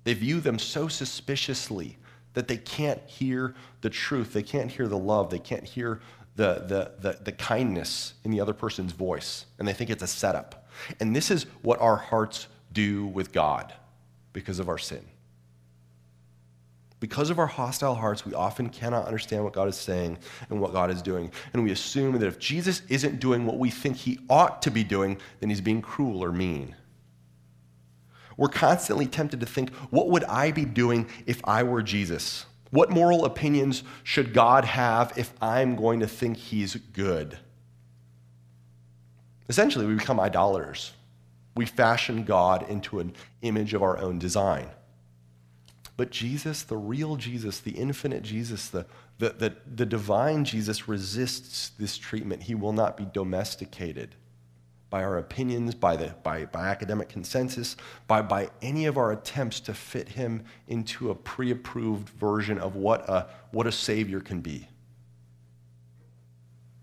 They 0.05 0.15
view 0.15 0.41
them 0.41 0.59
so 0.59 0.87
suspiciously 0.87 1.99
that 2.35 2.47
they 2.47 2.59
can't 2.59 3.01
hear 3.07 3.55
the 3.81 3.91
truth, 3.91 4.33
they 4.33 4.43
can't 4.43 4.71
hear 4.71 4.87
the 4.87 4.99
love, 4.99 5.31
they 5.31 5.39
can't 5.39 5.65
hear 5.65 6.01
the, 6.37 6.65
the, 6.67 6.93
the, 6.99 7.19
the, 7.23 7.33
kindness 7.33 8.15
in 8.25 8.33
the 8.33 8.41
other 8.41 8.53
person's 8.53 8.91
voice, 8.93 9.47
and 9.59 9.69
they 9.69 9.73
think 9.73 9.89
it's 9.89 10.03
a 10.03 10.07
setup. 10.07 10.69
And 10.99 11.15
this 11.15 11.31
is 11.31 11.47
what 11.63 11.81
our 11.81 11.97
hearts 11.97 12.49
do 12.73 13.07
with 13.07 13.31
God 13.31 13.73
because 14.33 14.59
of 14.59 14.69
our 14.69 14.79
sin. 14.79 15.05
Because 17.05 17.29
of 17.29 17.39
our 17.39 17.47
hostile 17.47 17.95
hearts, 17.95 18.25
we 18.25 18.33
often 18.33 18.71
cannot 18.71 19.05
understand 19.05 19.45
what 19.45 19.53
God 19.53 19.69
is 19.69 19.77
saying 19.77 20.17
and 20.49 20.59
what 20.59 20.73
God 20.73 20.91
is 20.91 21.03
doing. 21.03 21.31
And 21.53 21.63
we 21.63 21.71
assume 21.71 22.19
that 22.19 22.27
if 22.27 22.39
Jesus 22.39 22.81
isn't 22.89 23.21
doing 23.21 23.45
what 23.45 23.59
we 23.59 23.69
think 23.69 23.99
he 23.99 24.21
ought 24.31 24.63
to 24.63 24.71
be 24.71 24.83
doing, 24.83 25.19
then 25.39 25.51
he's 25.51 25.61
being 25.61 25.83
cruel 25.83 26.25
or 26.25 26.33
mean. 26.33 26.75
We're 28.39 28.49
constantly 28.49 29.05
tempted 29.05 29.41
to 29.41 29.45
think, 29.45 29.69
what 29.91 30.09
would 30.09 30.25
I 30.25 30.51
be 30.51 30.65
doing 30.65 31.07
if 31.27 31.43
I 31.45 31.63
were 31.63 31.83
Jesus? 31.83 32.47
What 32.71 32.89
moral 32.89 33.27
opinions 33.27 33.83
should 34.03 34.33
God 34.33 34.65
have 34.65 35.13
if 35.19 35.31
I'm 35.43 35.77
going 35.77 36.01
to 36.01 36.07
think 36.07 36.39
he's 36.39 36.75
good? 36.75 37.37
Essentially, 39.51 39.85
we 39.85 39.97
become 39.97 40.19
idolaters. 40.19 40.93
We 41.55 41.67
fashion 41.67 42.25
God 42.25 42.67
into 42.71 42.99
an 42.99 43.13
image 43.43 43.75
of 43.75 43.83
our 43.83 43.99
own 43.99 44.19
design. 44.19 44.71
But 45.97 46.11
Jesus, 46.11 46.63
the 46.63 46.77
real 46.77 47.17
Jesus, 47.17 47.61
the 47.61 47.73
infinite 47.73 48.23
Jesus, 48.23 48.69
the, 48.69 48.87
the, 49.19 49.31
the, 49.31 49.57
the 49.77 49.87
divine 49.87 50.45
Jesus 50.45 50.89
resists 50.89 51.71
this 51.79 51.97
treatment. 51.97 52.43
He 52.43 52.55
will 52.55 52.73
not 52.73 52.97
be 52.97 53.05
domesticated 53.05 54.17
by 54.91 55.03
our 55.03 55.19
opinions, 55.19 55.75
by, 55.75 55.97
the, 55.97 56.15
by, 56.23 56.47
by 56.47 56.69
academic 56.69 57.09
consensus, 57.09 57.77
by, 58.07 58.23
by 58.23 58.49
any 58.63 58.87
of 58.87 58.97
our 58.97 59.13
attempts 59.13 59.61
to 59.61 59.75
fit 59.75 60.09
him 60.09 60.45
into 60.69 61.11
a 61.11 61.15
pre 61.15 61.51
approved 61.51 62.09
version 62.09 62.59
of 62.59 62.77
what 62.77 63.09
a, 63.09 63.29
what 63.53 63.67
a 63.67 63.73
Savior 63.73 64.21
can 64.21 64.41
be, 64.41 64.69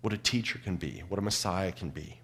what 0.02 0.14
a 0.14 0.18
teacher 0.18 0.60
can 0.60 0.78
be, 0.78 1.04
what 1.10 1.20
a 1.20 1.22
Messiah 1.22 1.72
can 1.72 1.90
be. 1.90 2.20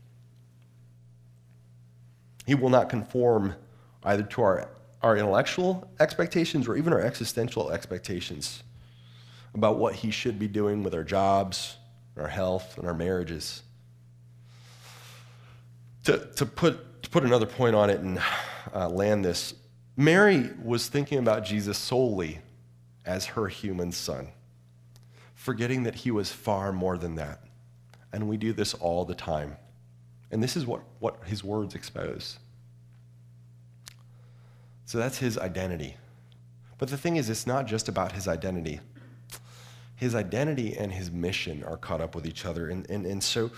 He 2.46 2.56
will 2.56 2.70
not 2.70 2.90
conform 2.90 3.56
either 4.04 4.24
to 4.24 4.42
our, 4.42 4.70
our 5.08 5.18
intellectual 5.18 5.90
expectations 6.00 6.68
or 6.68 6.76
even 6.76 6.94
our 6.94 7.02
existential 7.02 7.72
expectations 7.72 8.64
about 9.54 9.78
what 9.78 9.96
he 9.96 10.12
should 10.12 10.38
be 10.38 10.48
doing 10.48 10.84
with 10.84 10.94
our 10.94 11.04
jobs, 11.04 11.78
our 12.18 12.28
health, 12.28 12.78
and 12.78 12.88
our 12.88 12.94
marriages 12.94 13.64
to, 16.08 16.26
to, 16.38 16.46
put, 16.46 17.04
to 17.04 17.10
put 17.10 17.26
another 17.26 17.46
point 17.46 17.76
on 17.76 17.90
it 17.90 18.00
and 18.00 18.18
uh, 18.74 18.88
land 18.88 19.26
this, 19.26 19.54
Mary 19.98 20.50
was 20.64 20.88
thinking 20.88 21.20
about 21.20 21.44
Jesus 21.44 21.78
solely 21.78 22.40
as 23.06 23.26
her 23.26 23.50
human 23.50 23.92
son, 23.92 24.30
forgetting 25.36 25.84
that 25.84 25.96
he 25.96 26.12
was 26.12 26.32
far 26.32 26.72
more 26.72 26.98
than 26.98 27.16
that. 27.16 27.42
And 28.14 28.30
we 28.30 28.38
do 28.38 28.54
this 28.54 28.74
all 28.74 29.04
the 29.04 29.16
time. 29.16 29.58
And 30.32 30.42
this 30.42 30.56
is 30.56 30.66
what, 30.66 30.82
what 31.00 31.26
his 31.26 31.44
words 31.44 31.76
expose. 31.76 32.40
So 34.88 34.98
that's 34.98 35.18
his 35.18 35.38
identity. 35.38 35.98
But 36.78 36.88
the 36.88 36.98
thing 36.98 37.18
is, 37.18 37.30
it's 37.30 37.46
not 37.46 37.68
just 37.68 37.90
about 37.90 38.14
his 38.14 38.26
identity. 38.26 38.80
His 39.98 40.16
identity 40.16 40.78
and 40.78 40.94
his 40.94 41.12
mission 41.12 41.62
are 41.66 41.76
caught 41.76 42.00
up 42.00 42.16
with 42.16 42.26
each 42.26 42.46
other. 42.46 42.70
And, 42.70 42.90
and, 42.90 43.06
and 43.06 43.22
so 43.22 43.52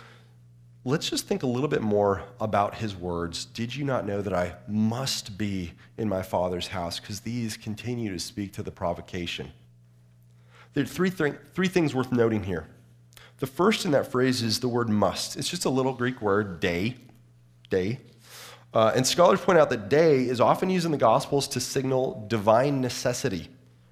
let's 0.84 1.08
just 1.08 1.28
think 1.28 1.44
a 1.44 1.48
little 1.48 1.70
bit 1.70 1.84
more 1.84 2.24
about 2.42 2.74
his 2.74 2.96
words. 2.96 3.46
Did 3.46 3.76
you 3.76 3.86
not 3.86 4.08
know 4.08 4.24
that 4.24 4.34
I 4.34 4.56
must 4.68 5.38
be 5.38 5.74
in 6.00 6.10
my 6.10 6.24
Father's 6.24 6.70
house? 6.70 7.00
Because 7.00 7.20
these 7.20 7.58
continue 7.58 8.12
to 8.12 8.20
speak 8.20 8.52
to 8.54 8.64
the 8.64 8.72
provocation. 8.72 9.52
There 10.74 10.84
are 10.84 10.88
three, 10.88 11.12
th- 11.12 11.36
three 11.54 11.68
things 11.68 11.94
worth 11.94 12.12
noting 12.12 12.44
here. 12.44 12.66
The 13.38 13.48
first 13.48 13.86
in 13.86 13.92
that 13.92 14.12
phrase 14.12 14.42
is 14.42 14.62
the 14.62 14.68
word 14.68 14.90
must. 14.90 15.38
It's 15.38 15.50
just 15.50 15.66
a 15.66 15.70
little 15.70 15.94
Greek 15.94 16.24
word, 16.24 16.60
dei, 16.60 16.96
dei. 17.70 18.00
Uh, 18.74 18.92
and 18.96 19.06
scholars 19.06 19.42
point 19.42 19.58
out 19.58 19.70
that 19.70 19.90
dei 19.90 20.28
is 20.28 20.40
often 20.40 20.70
used 20.70 20.86
in 20.86 20.92
the 20.92 20.98
Gospels 20.98 21.48
to 21.50 21.60
signal 21.60 22.26
divine 22.28 22.82
necessity 22.82 23.50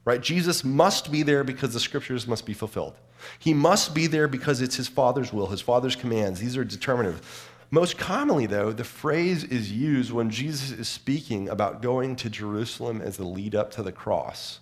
right? 0.08 0.22
Jesus 0.22 0.64
must 0.64 1.12
be 1.12 1.22
there 1.22 1.44
because 1.44 1.74
the 1.74 1.82
scriptures 1.82 2.26
must 2.26 2.46
be 2.46 2.54
fulfilled. 2.54 2.96
He 3.40 3.54
must 3.54 3.94
be 3.94 4.08
there 4.08 4.30
because 4.30 4.62
it's 4.62 4.78
his 4.78 4.88
Father's 4.88 5.34
will, 5.34 5.48
his 5.48 5.60
Father's 5.60 5.98
commands. 5.98 6.40
These 6.40 6.56
are 6.56 6.64
determinative. 6.64 7.52
Most 7.72 7.98
commonly, 7.98 8.46
though, 8.46 8.72
the 8.72 8.86
phrase 8.86 9.44
is 9.44 9.70
used 9.70 10.14
when 10.14 10.30
Jesus 10.30 10.72
is 10.72 10.88
speaking 10.88 11.50
about 11.50 11.82
going 11.82 12.16
to 12.16 12.30
Jerusalem 12.30 13.02
as 13.02 13.18
the 13.18 13.26
lead 13.26 13.54
up 13.54 13.70
to 13.72 13.84
the 13.84 13.92
cross. 13.92 14.62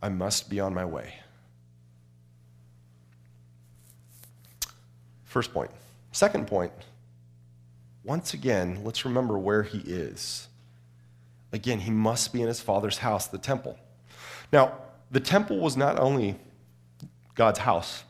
I 0.00 0.08
must 0.08 0.48
be 0.48 0.58
on 0.58 0.72
my 0.72 0.86
way. 0.86 1.16
First 5.24 5.52
point. 5.52 5.70
Second 6.12 6.46
point, 6.46 6.72
once 8.04 8.34
again, 8.34 8.80
let's 8.84 9.04
remember 9.04 9.38
where 9.38 9.62
he 9.62 9.78
is. 9.78 10.48
Again, 11.52 11.80
he 11.80 11.90
must 11.90 12.32
be 12.32 12.40
in 12.40 12.48
his 12.48 12.60
father's 12.60 12.98
house, 12.98 13.26
the 13.26 13.38
temple. 13.38 13.78
Now, 14.52 14.74
the 15.10 15.20
temple 15.20 15.58
was 15.58 15.76
not 15.76 15.98
only 15.98 16.36
God's 17.34 17.58
house 17.58 18.04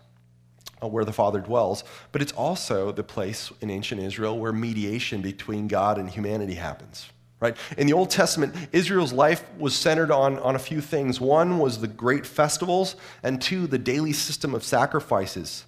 uh, 0.82 0.86
where 0.86 1.04
the 1.04 1.12
Father 1.12 1.40
dwells, 1.40 1.84
but 2.12 2.22
it's 2.22 2.32
also 2.32 2.92
the 2.92 3.02
place 3.02 3.50
in 3.60 3.70
ancient 3.70 4.00
Israel 4.00 4.38
where 4.38 4.52
mediation 4.52 5.22
between 5.22 5.68
God 5.68 5.98
and 5.98 6.08
humanity 6.08 6.54
happens. 6.54 7.08
Right? 7.40 7.56
In 7.78 7.86
the 7.86 7.94
Old 7.94 8.10
Testament, 8.10 8.54
Israel's 8.70 9.14
life 9.14 9.44
was 9.58 9.74
centered 9.74 10.10
on, 10.10 10.38
on 10.40 10.56
a 10.56 10.58
few 10.58 10.82
things. 10.82 11.22
One 11.22 11.58
was 11.58 11.80
the 11.80 11.88
great 11.88 12.26
festivals, 12.26 12.96
and 13.22 13.40
two, 13.40 13.66
the 13.66 13.78
daily 13.78 14.12
system 14.12 14.54
of 14.54 14.62
sacrifices 14.62 15.64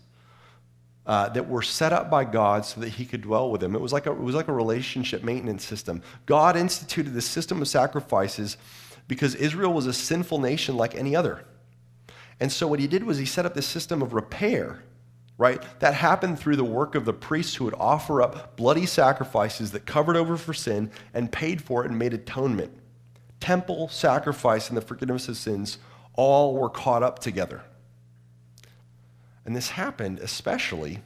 uh, 1.07 1.29
that 1.31 1.49
were 1.49 1.63
set 1.63 1.93
up 1.93 2.11
by 2.11 2.25
God 2.25 2.65
so 2.65 2.81
that 2.81 2.91
he 2.91 3.05
could 3.05 3.23
dwell 3.23 3.51
with 3.51 3.61
them. 3.61 3.75
It 3.75 3.81
was, 3.81 3.93
like 3.93 4.07
a, 4.07 4.13
it 4.13 4.21
was 4.21 4.35
like 4.35 4.49
a 4.49 4.53
relationship 4.53 5.25
maintenance 5.25 5.65
system. 5.65 6.03
God 6.27 6.57
instituted 6.57 7.11
this 7.11 7.27
system 7.27 7.61
of 7.61 7.69
sacrifices 7.69 8.57
because 9.09 9.35
Israel 9.35 9.73
was 9.73 9.87
a 9.87 9.93
sinful 9.93 10.39
nation 10.39 10.77
like 10.77 10.95
any 10.95 11.17
other. 11.17 11.45
And 12.39 12.51
so 12.51 12.67
what 12.67 12.81
he 12.81 12.87
did 12.87 13.05
was 13.05 13.19
he 13.19 13.25
set 13.25 13.47
up 13.47 13.55
this 13.55 13.67
system 13.67 14.01
of 14.01 14.15
repair, 14.15 14.83
right? 15.39 15.63
That 15.81 15.95
happened 15.95 16.39
through 16.39 16.57
the 16.57 16.65
work 16.65 16.95
of 16.95 17.05
the 17.05 17.13
priests 17.13 17.57
who 17.57 17.65
would 17.65 17.75
offer 17.75 18.23
up 18.23 18.57
bloody 18.57 18.87
sacrifices 18.87 19.73
that 19.73 19.87
covered 19.87 20.17
over 20.17 20.37
for 20.37 20.55
sin 20.55 20.91
and 21.15 21.31
paid 21.31 21.63
for 21.63 21.85
it 21.85 21.91
and 21.91 21.99
made 21.99 22.15
atonement. 22.15 22.73
Temple, 23.41 23.89
sacrifice, 23.89 24.69
and 24.69 24.77
the 24.77 24.83
forgiveness 24.83 25.29
of 25.29 25.37
sins 25.37 25.79
all 26.15 26.55
were 26.55 26.71
caught 26.71 27.03
up 27.03 27.19
together. 27.19 27.63
And 29.45 29.57
this 29.57 29.71
happened 29.71 30.21
especially 30.21 31.01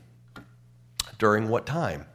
during 1.18 1.48
what 1.48 1.66
time? 1.66 2.06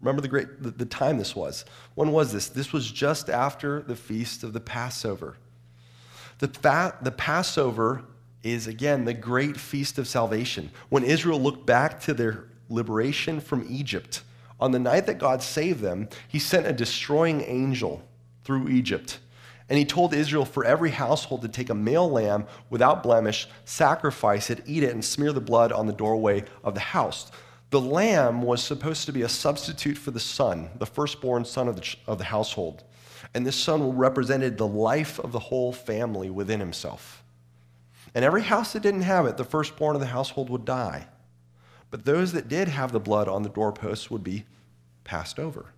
Remember 0.00 0.20
the 0.20 0.28
great 0.28 0.62
the, 0.62 0.70
the 0.70 0.84
time 0.84 1.16
this 1.16 1.34
was. 1.34 1.64
When 1.94 2.12
was 2.12 2.32
this? 2.32 2.48
This 2.48 2.72
was 2.72 2.90
just 2.90 3.30
after 3.30 3.80
the 3.80 3.96
feast 3.96 4.42
of 4.42 4.52
the 4.52 4.60
Passover. 4.60 5.36
The, 6.40 6.48
fa- 6.48 6.98
the 7.00 7.10
Passover 7.12 8.02
is 8.42 8.66
again 8.66 9.06
the 9.06 9.14
great 9.14 9.56
feast 9.56 9.96
of 9.96 10.06
salvation. 10.06 10.70
When 10.90 11.04
Israel 11.04 11.40
looked 11.40 11.64
back 11.64 12.00
to 12.00 12.12
their 12.12 12.48
liberation 12.68 13.40
from 13.40 13.66
Egypt, 13.70 14.22
on 14.60 14.72
the 14.72 14.78
night 14.78 15.06
that 15.06 15.18
God 15.18 15.42
saved 15.42 15.80
them, 15.80 16.08
he 16.28 16.38
sent 16.38 16.66
a 16.66 16.72
destroying 16.72 17.40
angel 17.42 18.06
through 18.44 18.68
Egypt. 18.68 19.18
And 19.68 19.78
he 19.78 19.84
told 19.84 20.12
Israel 20.12 20.44
for 20.44 20.64
every 20.64 20.90
household 20.90 21.42
to 21.42 21.48
take 21.48 21.70
a 21.70 21.74
male 21.74 22.10
lamb 22.10 22.46
without 22.68 23.02
blemish, 23.02 23.48
sacrifice 23.64 24.50
it, 24.50 24.62
eat 24.66 24.82
it, 24.82 24.92
and 24.92 25.04
smear 25.04 25.32
the 25.32 25.40
blood 25.40 25.72
on 25.72 25.86
the 25.86 25.92
doorway 25.92 26.44
of 26.62 26.74
the 26.74 26.80
house. 26.80 27.32
The 27.70 27.80
lamb 27.80 28.42
was 28.42 28.62
supposed 28.62 29.06
to 29.06 29.12
be 29.12 29.22
a 29.22 29.28
substitute 29.28 29.96
for 29.96 30.10
the 30.10 30.20
son, 30.20 30.70
the 30.78 30.86
firstborn 30.86 31.44
son 31.44 31.66
of 31.66 31.76
the, 31.76 31.96
of 32.06 32.18
the 32.18 32.24
household. 32.24 32.84
And 33.32 33.46
this 33.46 33.56
son 33.56 33.96
represented 33.96 34.58
the 34.58 34.66
life 34.66 35.18
of 35.18 35.32
the 35.32 35.38
whole 35.38 35.72
family 35.72 36.30
within 36.30 36.60
himself. 36.60 37.24
And 38.14 38.24
every 38.24 38.42
house 38.42 38.74
that 38.74 38.82
didn't 38.82 39.02
have 39.02 39.26
it, 39.26 39.36
the 39.38 39.44
firstborn 39.44 39.96
of 39.96 40.00
the 40.00 40.06
household 40.06 40.50
would 40.50 40.64
die. 40.64 41.08
But 41.90 42.04
those 42.04 42.32
that 42.32 42.48
did 42.48 42.68
have 42.68 42.92
the 42.92 43.00
blood 43.00 43.28
on 43.28 43.42
the 43.42 43.48
doorposts 43.48 44.10
would 44.10 44.22
be 44.22 44.44
passed 45.02 45.38
over. 45.38 45.72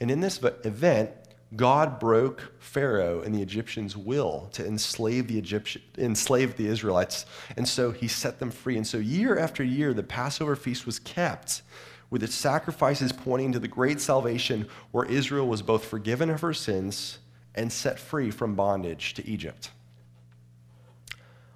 And 0.00 0.10
in 0.10 0.20
this 0.20 0.40
event, 0.64 1.10
God 1.56 1.98
broke 1.98 2.52
Pharaoh 2.58 3.22
and 3.22 3.34
the 3.34 3.40
Egyptians' 3.40 3.96
will 3.96 4.48
to 4.52 4.66
enslave 4.66 5.28
the 5.28 5.38
Egyptian, 5.38 5.82
enslave 5.96 6.56
the 6.56 6.66
Israelites, 6.66 7.24
and 7.56 7.66
so 7.66 7.90
he 7.90 8.06
set 8.06 8.38
them 8.38 8.50
free. 8.50 8.76
And 8.76 8.86
so 8.86 8.98
year 8.98 9.38
after 9.38 9.64
year, 9.64 9.94
the 9.94 10.02
Passover 10.02 10.56
feast 10.56 10.84
was 10.84 10.98
kept 10.98 11.62
with 12.10 12.22
its 12.22 12.34
sacrifices 12.34 13.12
pointing 13.12 13.52
to 13.52 13.58
the 13.58 13.68
great 13.68 14.00
salvation 14.00 14.68
where 14.92 15.04
Israel 15.06 15.46
was 15.46 15.62
both 15.62 15.84
forgiven 15.84 16.28
of 16.30 16.42
her 16.42 16.54
sins 16.54 17.18
and 17.54 17.72
set 17.72 17.98
free 17.98 18.30
from 18.30 18.54
bondage 18.54 19.14
to 19.14 19.26
Egypt. 19.26 19.70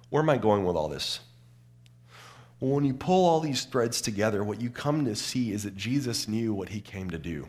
Where 0.09 0.21
am 0.21 0.29
I 0.29 0.37
going 0.37 0.65
with 0.65 0.75
all 0.75 0.89
this? 0.89 1.19
Well, 2.59 2.71
when 2.71 2.83
you 2.83 2.93
pull 2.93 3.25
all 3.25 3.39
these 3.39 3.65
threads 3.65 4.01
together, 4.01 4.43
what 4.43 4.61
you 4.61 4.69
come 4.69 5.05
to 5.05 5.15
see 5.15 5.51
is 5.51 5.63
that 5.63 5.75
Jesus 5.75 6.27
knew 6.27 6.53
what 6.53 6.69
he 6.69 6.81
came 6.81 7.09
to 7.09 7.17
do. 7.17 7.47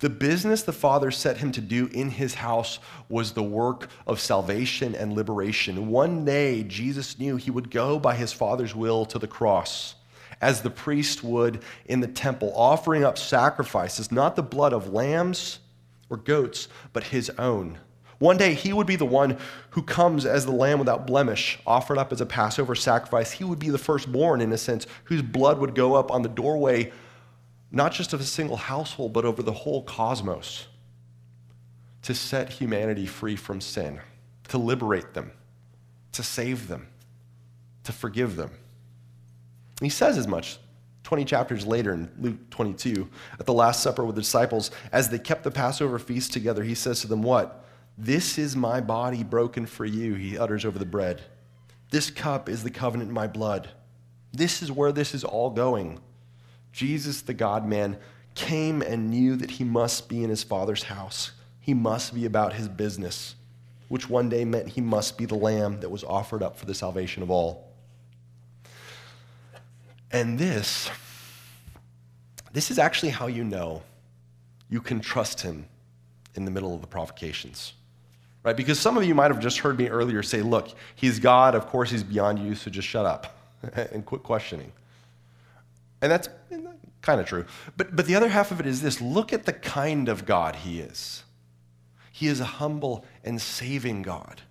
The 0.00 0.10
business 0.10 0.62
the 0.62 0.72
Father 0.72 1.10
set 1.10 1.38
him 1.38 1.50
to 1.52 1.60
do 1.60 1.88
in 1.92 2.10
his 2.10 2.34
house 2.34 2.78
was 3.08 3.32
the 3.32 3.42
work 3.42 3.88
of 4.06 4.20
salvation 4.20 4.94
and 4.94 5.12
liberation. 5.12 5.88
One 5.88 6.24
day, 6.24 6.62
Jesus 6.62 7.18
knew 7.18 7.36
he 7.36 7.50
would 7.50 7.70
go 7.70 7.98
by 7.98 8.14
his 8.14 8.32
Father's 8.32 8.76
will 8.76 9.04
to 9.06 9.18
the 9.18 9.26
cross, 9.26 9.96
as 10.40 10.62
the 10.62 10.70
priest 10.70 11.24
would 11.24 11.64
in 11.86 11.98
the 11.98 12.06
temple, 12.06 12.52
offering 12.54 13.02
up 13.02 13.18
sacrifices, 13.18 14.12
not 14.12 14.36
the 14.36 14.42
blood 14.42 14.72
of 14.72 14.92
lambs 14.92 15.58
or 16.08 16.16
goats, 16.16 16.68
but 16.92 17.04
his 17.04 17.28
own. 17.30 17.78
One 18.20 18.36
day, 18.36 18.54
he 18.54 18.72
would 18.72 18.86
be 18.86 18.96
the 18.96 19.04
one 19.04 19.36
who 19.70 19.82
comes 19.82 20.24
as 20.24 20.44
the 20.44 20.52
lamb 20.52 20.78
without 20.78 21.08
blemish, 21.08 21.58
offered 21.66 21.98
up 21.98 22.12
as 22.12 22.20
a 22.20 22.26
Passover 22.26 22.76
sacrifice. 22.76 23.32
He 23.32 23.44
would 23.44 23.58
be 23.58 23.70
the 23.70 23.78
firstborn, 23.78 24.40
in 24.40 24.52
a 24.52 24.58
sense, 24.58 24.86
whose 25.04 25.22
blood 25.22 25.58
would 25.58 25.74
go 25.74 25.94
up 25.94 26.12
on 26.12 26.22
the 26.22 26.28
doorway 26.28 26.92
not 27.70 27.92
just 27.92 28.12
of 28.12 28.20
a 28.20 28.24
single 28.24 28.56
household, 28.56 29.12
but 29.12 29.24
over 29.24 29.42
the 29.42 29.52
whole 29.52 29.82
cosmos, 29.82 30.66
to 32.02 32.14
set 32.14 32.48
humanity 32.48 33.06
free 33.06 33.36
from 33.36 33.60
sin, 33.60 34.00
to 34.48 34.58
liberate 34.58 35.14
them, 35.14 35.32
to 36.12 36.22
save 36.22 36.68
them, 36.68 36.88
to 37.84 37.92
forgive 37.92 38.36
them. 38.36 38.50
And 38.50 39.86
he 39.86 39.90
says 39.90 40.16
as 40.16 40.26
much 40.26 40.58
20 41.04 41.24
chapters 41.24 41.66
later 41.66 41.92
in 41.92 42.10
Luke 42.18 42.50
22, 42.50 43.08
at 43.38 43.46
the 43.46 43.52
Last 43.52 43.82
Supper 43.82 44.04
with 44.04 44.14
the 44.14 44.22
disciples, 44.22 44.70
as 44.92 45.08
they 45.08 45.18
kept 45.18 45.42
the 45.42 45.50
Passover 45.50 45.98
feast 45.98 46.32
together, 46.32 46.62
he 46.62 46.74
says 46.74 47.00
to 47.00 47.08
them, 47.08 47.22
What? 47.22 47.64
This 47.96 48.38
is 48.38 48.54
my 48.54 48.80
body 48.80 49.24
broken 49.24 49.66
for 49.66 49.84
you, 49.84 50.14
he 50.14 50.38
utters 50.38 50.64
over 50.64 50.78
the 50.78 50.86
bread. 50.86 51.22
This 51.90 52.10
cup 52.10 52.48
is 52.48 52.62
the 52.62 52.70
covenant 52.70 53.08
in 53.08 53.14
my 53.14 53.26
blood. 53.26 53.70
This 54.32 54.62
is 54.62 54.70
where 54.70 54.92
this 54.92 55.14
is 55.14 55.24
all 55.24 55.50
going. 55.50 55.98
Jesus, 56.78 57.22
the 57.22 57.34
God 57.34 57.66
man, 57.66 57.96
came 58.36 58.82
and 58.82 59.10
knew 59.10 59.34
that 59.34 59.50
he 59.50 59.64
must 59.64 60.08
be 60.08 60.22
in 60.22 60.30
his 60.30 60.44
father's 60.44 60.84
house. 60.84 61.32
He 61.58 61.74
must 61.74 62.14
be 62.14 62.24
about 62.24 62.52
his 62.52 62.68
business, 62.68 63.34
which 63.88 64.08
one 64.08 64.28
day 64.28 64.44
meant 64.44 64.68
he 64.68 64.80
must 64.80 65.18
be 65.18 65.24
the 65.24 65.34
lamb 65.34 65.80
that 65.80 65.90
was 65.90 66.04
offered 66.04 66.40
up 66.40 66.56
for 66.56 66.66
the 66.66 66.74
salvation 66.74 67.24
of 67.24 67.32
all. 67.32 67.72
And 70.12 70.38
this, 70.38 70.88
this 72.52 72.70
is 72.70 72.78
actually 72.78 73.10
how 73.10 73.26
you 73.26 73.42
know 73.42 73.82
you 74.70 74.80
can 74.80 75.00
trust 75.00 75.40
him 75.40 75.66
in 76.36 76.44
the 76.44 76.52
middle 76.52 76.76
of 76.76 76.80
the 76.80 76.86
provocations. 76.86 77.72
Right? 78.44 78.56
Because 78.56 78.78
some 78.78 78.96
of 78.96 79.02
you 79.02 79.16
might 79.16 79.32
have 79.32 79.40
just 79.40 79.58
heard 79.58 79.76
me 79.76 79.88
earlier 79.88 80.22
say, 80.22 80.42
look, 80.42 80.68
he's 80.94 81.18
God, 81.18 81.56
of 81.56 81.66
course 81.66 81.90
he's 81.90 82.04
beyond 82.04 82.38
you, 82.38 82.54
so 82.54 82.70
just 82.70 82.86
shut 82.86 83.04
up 83.04 83.36
and 83.74 84.06
quit 84.06 84.22
questioning. 84.22 84.70
And 86.00 86.12
that's 86.12 86.28
kind 87.02 87.20
of 87.20 87.26
true. 87.26 87.44
But, 87.76 87.94
but 87.96 88.06
the 88.06 88.14
other 88.14 88.28
half 88.28 88.50
of 88.50 88.60
it 88.60 88.66
is 88.66 88.82
this 88.82 89.00
look 89.00 89.32
at 89.32 89.44
the 89.44 89.52
kind 89.52 90.08
of 90.08 90.26
God 90.26 90.56
he 90.56 90.80
is. 90.80 91.24
He 92.12 92.26
is 92.26 92.40
a 92.40 92.44
humble 92.44 93.04
and 93.24 93.40
saving 93.40 94.02
God. 94.02 94.42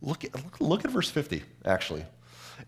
Look 0.00 0.24
at, 0.24 0.34
look, 0.34 0.60
look 0.60 0.84
at 0.84 0.90
verse 0.90 1.10
50, 1.10 1.42
actually. 1.64 2.04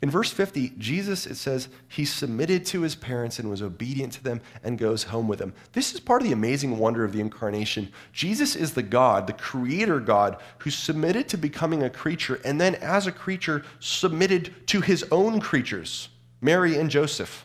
In 0.03 0.11
verse 0.11 0.31
50, 0.31 0.73
Jesus, 0.79 1.27
it 1.27 1.35
says, 1.35 1.69
he 1.89 2.05
submitted 2.05 2.65
to 2.67 2.83
his 2.83 2.95
parents 2.95 3.39
and 3.39 3.51
was 3.51 3.61
obedient 3.61 4.13
to 4.15 4.23
them 4.23 4.41
and 4.63 4.79
goes 4.79 5.03
home 5.05 5.29
with 5.29 5.39
them. 5.39 5.53
This 5.73 5.93
is 5.93 6.01
part 6.01 6.23
of 6.23 6.29
the 6.29 6.33
amazing 6.33 6.79
wonder 6.79 7.05
of 7.05 7.13
the 7.13 7.21
incarnation. 7.21 7.93
Jesus 8.13 8.57
is 8.57 8.73
the 8.73 8.83
God, 8.83 9.27
the 9.27 9.33
creator 9.33 10.01
God, 10.01 10.39
who 10.59 10.71
submitted 10.71 11.29
to 11.29 11.37
becoming 11.37 11.83
a 11.83 11.91
creature 11.91 12.41
and 12.45 12.61
then, 12.61 12.77
as 12.77 13.07
a 13.07 13.13
creature, 13.13 13.65
submitted 13.81 14.67
to 14.69 14.81
his 14.81 15.05
own 15.11 15.41
creatures, 15.41 16.09
Mary 16.41 16.77
and 16.77 16.89
Joseph. 16.89 17.45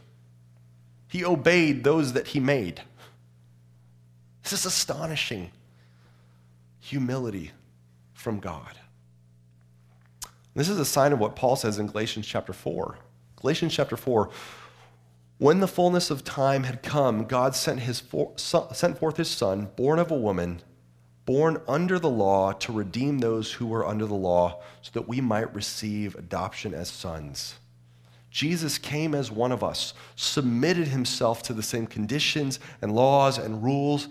He 1.16 1.24
obeyed 1.24 1.86
those 1.86 2.12
that 2.12 2.28
he 2.28 2.42
made. 2.42 2.82
This 4.44 4.52
is 4.52 4.66
astonishing 4.66 5.50
humility 6.82 7.54
from 8.12 8.42
God. 8.42 8.78
This 10.56 10.68
is 10.68 10.78
a 10.78 10.84
sign 10.84 11.14
of 11.14 11.20
what 11.20 11.38
Paul 11.38 11.56
says 11.56 11.80
in 11.80 11.88
Galatians 11.88 12.28
chapter 12.28 12.52
4. 12.52 12.98
Galatians 13.38 13.74
chapter 13.74 13.96
4 13.96 14.30
when 15.38 15.62
the 15.62 15.70
fullness 15.70 16.12
of 16.12 16.26
time 16.26 16.64
had 16.64 16.84
come, 16.84 17.24
God 17.24 17.56
sent, 17.56 17.80
his 17.80 18.02
for, 18.02 18.34
sent 18.36 19.00
forth 19.00 19.16
his 19.16 19.30
Son, 19.30 19.70
born 19.78 20.00
of 20.00 20.12
a 20.12 20.18
woman, 20.18 20.64
born 21.26 21.62
under 21.66 21.98
the 21.98 22.10
law, 22.10 22.52
to 22.52 22.74
redeem 22.74 23.20
those 23.20 23.54
who 23.54 23.68
were 23.68 23.88
under 23.88 24.06
the 24.06 24.14
law, 24.16 24.62
so 24.82 24.92
that 24.94 25.08
we 25.08 25.22
might 25.22 25.56
receive 25.56 26.16
adoption 26.16 26.74
as 26.74 26.90
sons. 26.90 27.56
Jesus 28.36 28.78
came 28.78 29.16
as 29.16 29.32
one 29.32 29.54
of 29.54 29.64
us, 29.64 29.94
submitted 30.18 30.90
himself 30.90 31.42
to 31.44 31.54
the 31.54 31.64
same 31.64 31.88
conditions 31.88 32.60
and 32.82 32.94
laws 32.94 33.38
and 33.38 33.64
rules 33.64 34.10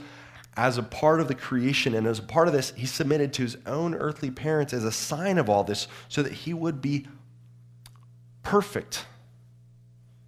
as 0.57 0.79
a 0.79 0.83
part 0.83 1.21
of 1.21 1.29
the 1.29 1.35
creation. 1.35 1.95
And 1.95 2.07
as 2.07 2.21
a 2.21 2.23
part 2.23 2.49
of 2.49 2.55
this, 2.55 2.73
he 2.75 2.87
submitted 2.87 3.35
to 3.35 3.43
his 3.43 3.59
own 3.67 3.95
earthly 3.95 4.31
parents 4.31 4.73
as 4.73 4.83
a 4.83 4.91
sign 4.91 5.37
of 5.37 5.51
all 5.51 5.63
this 5.63 5.89
so 6.09 6.23
that 6.23 6.33
he 6.33 6.55
would 6.55 6.81
be 6.81 7.07
perfect 8.43 9.05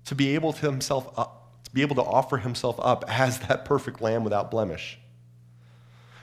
to 0.05 0.15
be 0.15 0.35
able 0.35 0.53
to 0.53 0.67
himself 0.67 1.09
up, 1.19 1.63
to 1.65 1.71
be 1.71 1.81
able 1.81 1.97
to 1.97 2.05
offer 2.05 2.37
himself 2.37 2.79
up 2.79 3.03
as 3.09 3.39
that 3.49 3.65
perfect 3.65 4.03
lamb 4.03 4.25
without 4.25 4.51
blemish. 4.51 4.99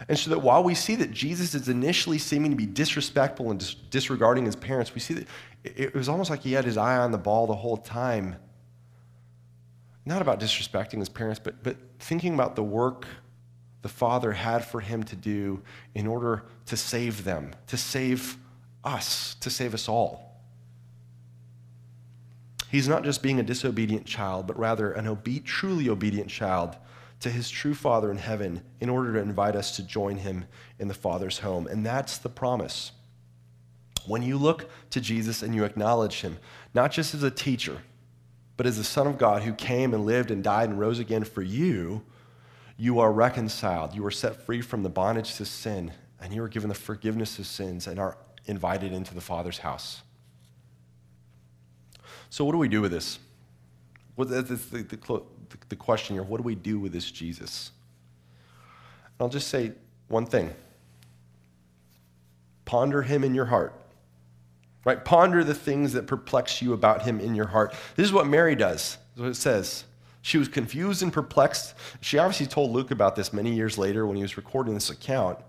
And 0.07 0.19
so 0.19 0.29
that 0.29 0.43
while 0.43 0.63
we 0.63 0.75
see 0.75 0.95
that 0.97 1.09
Jesus 1.09 1.55
is 1.55 1.69
initially 1.69 2.19
seeming 2.19 2.51
to 2.51 2.57
be 2.57 2.67
disrespectful 2.67 3.49
and 3.49 3.59
dis- 3.59 3.73
disregarding 3.73 4.45
his 4.45 4.55
parents, 4.55 4.93
we 4.93 5.01
see 5.01 5.15
that 5.15 5.27
it 5.63 5.93
was 5.93 6.10
almost 6.10 6.30
like 6.30 6.41
he 6.41 6.54
had 6.54 6.65
his 6.65 6.78
eye 6.78 6.97
on 6.97 7.12
the 7.12 7.17
ball 7.17 7.47
the 7.47 7.56
whole 7.56 7.78
time. 7.78 8.36
Not 10.06 10.21
about 10.21 10.39
disrespecting 10.39 10.99
his 10.99 11.10
parents, 11.10 11.39
but, 11.43 11.63
but 11.63 11.78
thinking 11.99 12.34
about 12.34 12.56
the 12.56 12.63
work 12.63 13.08
the 13.82 13.89
Father 13.89 14.32
had 14.32 14.65
for 14.65 14.82
him 14.82 15.04
to 15.04 15.15
do 15.15 15.62
in 15.95 16.08
order 16.08 16.45
to 16.65 16.78
save 16.78 17.23
them, 17.23 17.54
to 17.67 17.78
save 17.78 18.38
us, 18.84 19.36
to 19.36 19.49
save 19.49 19.73
us 19.73 19.88
all. 19.88 20.41
He's 22.69 22.88
not 22.88 23.04
just 23.04 23.21
being 23.21 23.39
a 23.39 23.43
disobedient 23.43 24.06
child, 24.06 24.47
but 24.47 24.58
rather 24.58 24.91
an 24.91 25.08
obe- 25.08 25.45
truly 25.45 25.89
obedient 25.89 26.30
child 26.30 26.76
to 27.19 27.30
his 27.30 27.49
true 27.49 27.76
Father 27.76 28.10
in 28.10 28.17
heaven 28.17 28.62
in 28.82 28.89
order 28.89 29.13
to 29.13 29.19
invite 29.19 29.56
us 29.56 29.76
to 29.76 29.84
join 29.84 30.17
him 30.17 30.45
in 30.80 30.88
the 30.88 30.93
Father's 30.93 31.39
home. 31.39 31.67
And 31.67 31.86
that's 31.86 32.17
the 32.17 32.30
promise. 32.30 32.91
When 34.05 34.21
you 34.21 34.37
look 34.37 34.69
to 34.91 35.01
Jesus 35.01 35.43
and 35.43 35.55
you 35.55 35.63
acknowledge 35.63 36.21
him, 36.21 36.37
not 36.73 36.91
just 36.91 37.13
as 37.13 37.23
a 37.23 37.31
teacher, 37.31 37.79
but 38.57 38.65
as 38.65 38.77
the 38.77 38.83
Son 38.83 39.07
of 39.07 39.17
God 39.17 39.43
who 39.43 39.53
came 39.53 39.93
and 39.93 40.05
lived 40.05 40.29
and 40.29 40.43
died 40.43 40.69
and 40.69 40.79
rose 40.79 40.99
again 40.99 41.23
for 41.23 41.41
you, 41.41 42.03
you 42.77 42.99
are 42.99 43.11
reconciled. 43.11 43.95
You 43.95 44.05
are 44.05 44.11
set 44.11 44.45
free 44.45 44.61
from 44.61 44.83
the 44.83 44.89
bondage 44.89 45.35
to 45.35 45.45
sin, 45.45 45.91
and 46.21 46.33
you 46.33 46.43
are 46.43 46.49
given 46.49 46.69
the 46.69 46.75
forgiveness 46.75 47.39
of 47.39 47.45
sins 47.45 47.87
and 47.87 47.99
are 47.99 48.17
invited 48.45 48.91
into 48.91 49.13
the 49.13 49.21
Father's 49.21 49.59
house. 49.59 50.03
So, 52.29 52.43
what 52.43 52.51
do 52.51 52.57
we 52.57 52.67
do 52.67 52.81
with 52.81 52.91
this? 52.91 53.19
Well, 54.15 54.27
the, 54.27 54.41
the, 54.41 54.55
the, 54.55 55.21
the 55.69 55.75
question 55.75 56.15
here 56.15 56.23
what 56.23 56.37
do 56.37 56.43
we 56.43 56.55
do 56.55 56.79
with 56.79 56.91
this 56.91 57.09
Jesus? 57.09 57.71
I'll 59.19 59.29
just 59.29 59.47
say 59.47 59.73
one 60.07 60.25
thing 60.25 60.53
ponder 62.65 63.03
him 63.03 63.23
in 63.23 63.35
your 63.35 63.45
heart. 63.45 63.73
Right? 64.85 65.03
Ponder 65.03 65.43
the 65.43 65.55
things 65.55 65.93
that 65.93 66.07
perplex 66.07 66.61
you 66.61 66.73
about 66.73 67.03
him 67.03 67.19
in 67.19 67.35
your 67.35 67.47
heart. 67.47 67.73
This 67.95 68.05
is 68.05 68.13
what 68.13 68.27
Mary 68.27 68.55
does. 68.55 68.97
This 68.97 69.15
is 69.15 69.21
what 69.21 69.29
it 69.29 69.35
says. 69.35 69.85
She 70.21 70.37
was 70.37 70.47
confused 70.47 71.03
and 71.03 71.11
perplexed. 71.11 71.75
She 72.01 72.17
obviously 72.17 72.47
told 72.47 72.71
Luke 72.71 72.91
about 72.91 73.15
this 73.15 73.33
many 73.33 73.53
years 73.53 73.77
later 73.77 74.05
when 74.05 74.15
he 74.15 74.21
was 74.21 74.37
recording 74.37 74.73
this 74.73 74.89
account. 74.89 75.39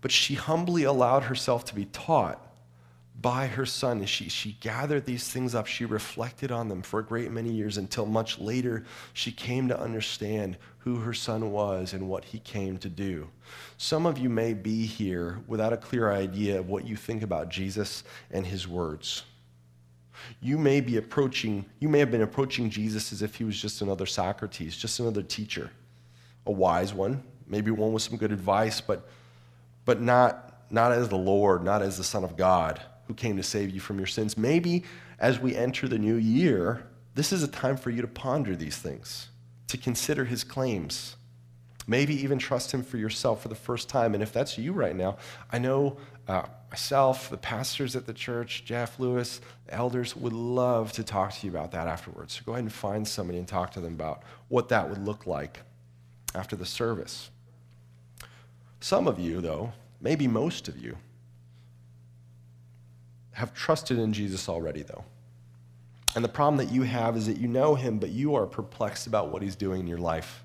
But 0.00 0.10
she 0.10 0.34
humbly 0.34 0.84
allowed 0.84 1.24
herself 1.24 1.64
to 1.66 1.74
be 1.74 1.84
taught 1.86 2.44
by 3.20 3.46
her 3.46 3.66
son. 3.66 4.04
She, 4.06 4.28
she 4.28 4.52
gathered 4.60 5.04
these 5.04 5.28
things 5.28 5.54
up. 5.54 5.66
She 5.66 5.84
reflected 5.84 6.50
on 6.50 6.68
them 6.68 6.82
for 6.82 7.00
a 7.00 7.04
great 7.04 7.30
many 7.30 7.50
years 7.50 7.76
until 7.76 8.06
much 8.06 8.38
later 8.38 8.84
she 9.12 9.30
came 9.30 9.68
to 9.68 9.78
understand 9.78 10.56
who 10.78 10.96
her 10.96 11.12
son 11.12 11.50
was 11.50 11.92
and 11.92 12.08
what 12.08 12.24
he 12.24 12.38
came 12.38 12.78
to 12.78 12.88
do. 12.88 13.28
Some 13.76 14.06
of 14.06 14.16
you 14.18 14.30
may 14.30 14.54
be 14.54 14.86
here 14.86 15.40
without 15.46 15.72
a 15.72 15.76
clear 15.76 16.10
idea 16.10 16.58
of 16.58 16.68
what 16.68 16.86
you 16.86 16.96
think 16.96 17.22
about 17.22 17.50
Jesus 17.50 18.04
and 18.30 18.46
his 18.46 18.66
words. 18.66 19.24
You 20.40 20.56
may 20.56 20.80
be 20.80 20.96
approaching, 20.96 21.66
you 21.78 21.88
may 21.88 21.98
have 21.98 22.10
been 22.10 22.22
approaching 22.22 22.70
Jesus 22.70 23.12
as 23.12 23.22
if 23.22 23.34
he 23.34 23.44
was 23.44 23.60
just 23.60 23.82
another 23.82 24.06
Socrates, 24.06 24.76
just 24.76 25.00
another 25.00 25.22
teacher, 25.22 25.70
a 26.46 26.52
wise 26.52 26.94
one, 26.94 27.22
maybe 27.46 27.70
one 27.70 27.92
with 27.92 28.02
some 28.02 28.16
good 28.16 28.32
advice, 28.32 28.80
but, 28.80 29.08
but 29.84 30.00
not, 30.00 30.62
not 30.70 30.92
as 30.92 31.08
the 31.08 31.16
Lord, 31.16 31.64
not 31.64 31.82
as 31.82 31.96
the 31.96 32.04
Son 32.04 32.22
of 32.22 32.36
God 32.36 32.80
who 33.10 33.14
came 33.14 33.36
to 33.36 33.42
save 33.42 33.70
you 33.70 33.80
from 33.80 33.98
your 33.98 34.06
sins. 34.06 34.38
Maybe 34.38 34.84
as 35.18 35.40
we 35.40 35.56
enter 35.56 35.88
the 35.88 35.98
new 35.98 36.14
year, 36.14 36.86
this 37.16 37.32
is 37.32 37.42
a 37.42 37.48
time 37.48 37.76
for 37.76 37.90
you 37.90 38.02
to 38.02 38.08
ponder 38.08 38.54
these 38.54 38.78
things, 38.78 39.30
to 39.66 39.76
consider 39.76 40.24
his 40.24 40.44
claims 40.44 41.16
maybe 41.86 42.14
even 42.22 42.38
trust 42.38 42.72
him 42.72 42.84
for 42.84 42.98
yourself 42.98 43.42
for 43.42 43.48
the 43.48 43.54
first 43.54 43.88
time. 43.88 44.14
And 44.14 44.22
if 44.22 44.32
that's 44.32 44.56
you 44.56 44.72
right 44.72 44.94
now, 44.94 45.16
I 45.50 45.58
know 45.58 45.96
uh, 46.28 46.44
myself, 46.70 47.28
the 47.28 47.36
pastors 47.36 47.96
at 47.96 48.06
the 48.06 48.12
church, 48.12 48.64
Jeff 48.64 49.00
Lewis, 49.00 49.40
elders 49.70 50.14
would 50.14 50.32
love 50.32 50.92
to 50.92 51.02
talk 51.02 51.32
to 51.32 51.46
you 51.46 51.50
about 51.50 51.72
that 51.72 51.88
afterwards. 51.88 52.34
So 52.34 52.42
go 52.46 52.52
ahead 52.52 52.62
and 52.62 52.72
find 52.72 53.08
somebody 53.08 53.38
and 53.38 53.48
talk 53.48 53.72
to 53.72 53.80
them 53.80 53.94
about 53.94 54.22
what 54.46 54.68
that 54.68 54.88
would 54.88 55.04
look 55.04 55.26
like 55.26 55.62
after 56.32 56.54
the 56.54 56.66
service. 56.66 57.30
Some 58.78 59.08
of 59.08 59.18
you, 59.18 59.40
though, 59.40 59.72
maybe 60.00 60.28
most 60.28 60.68
of 60.68 60.78
you, 60.78 60.96
have 63.32 63.54
trusted 63.54 63.98
in 63.98 64.12
Jesus 64.12 64.48
already, 64.48 64.82
though. 64.82 65.04
And 66.14 66.24
the 66.24 66.28
problem 66.28 66.56
that 66.64 66.72
you 66.74 66.82
have 66.82 67.16
is 67.16 67.26
that 67.26 67.38
you 67.38 67.46
know 67.46 67.74
him, 67.74 67.98
but 67.98 68.10
you 68.10 68.34
are 68.34 68.46
perplexed 68.46 69.06
about 69.06 69.30
what 69.30 69.42
he's 69.42 69.56
doing 69.56 69.80
in 69.80 69.86
your 69.86 69.98
life. 69.98 70.44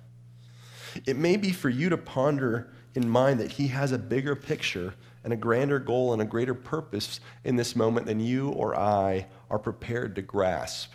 It 1.06 1.18
may 1.18 1.38
be 1.38 1.51
for 1.51 1.70
you 1.70 1.89
to 1.89 1.97
ponder 1.97 2.72
in 2.93 3.09
mind 3.09 3.39
that 3.39 3.51
he 3.51 3.68
has 3.68 3.91
a 3.91 3.97
bigger 3.97 4.36
picture 4.36 4.93
and 5.24 5.34
a 5.34 5.36
grander 5.36 5.80
goal 5.80 6.14
and 6.14 6.22
a 6.22 6.26
greater 6.26 6.53
purpose 6.53 7.20
in 7.43 7.55
this 7.55 7.76
moment 7.76 8.05
than 8.05 8.20
you 8.20 8.49
or 8.49 8.78
I 8.78 9.26
are 9.49 9.59
prepared 9.59 10.16
to 10.16 10.22
grasp. 10.22 10.91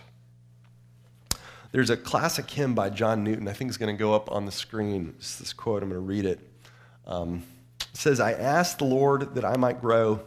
There's 1.73 1.91
a 1.91 1.97
classic 1.97 2.49
hymn 2.51 2.75
by 2.75 2.91
John 2.91 3.23
Newton. 3.23 3.49
I 3.49 3.53
think 3.53 3.71
is 3.71 3.77
going 3.77 3.95
to 3.95 3.99
go 3.99 4.15
up 4.15 4.31
on 4.31 4.47
the 4.47 4.53
screen. 4.53 5.15
It's 5.19 5.37
this 5.37 5.53
quote. 5.53 5.83
I'm 5.83 5.89
going 5.89 6.01
to 6.01 6.07
read 6.07 6.25
it. 6.25 6.41
Um, 7.07 7.45
it 7.81 7.97
says, 7.97 8.21
I 8.21 8.33
asked 8.33 8.79
the 8.79 8.85
Lord 8.85 9.35
that 9.35 9.45
I 9.45 9.57
might 9.57 9.81
grow 9.81 10.21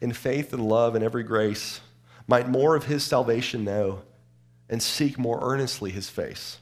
in 0.00 0.12
faith 0.12 0.52
and 0.52 0.68
love 0.68 0.94
and 0.94 1.04
every 1.04 1.22
grace, 1.22 1.80
might 2.26 2.48
more 2.48 2.74
of 2.74 2.84
his 2.84 3.04
salvation 3.04 3.64
know, 3.64 4.02
and 4.68 4.82
seek 4.82 5.18
more 5.18 5.38
earnestly 5.42 5.90
his 5.90 6.08
face. 6.08 6.58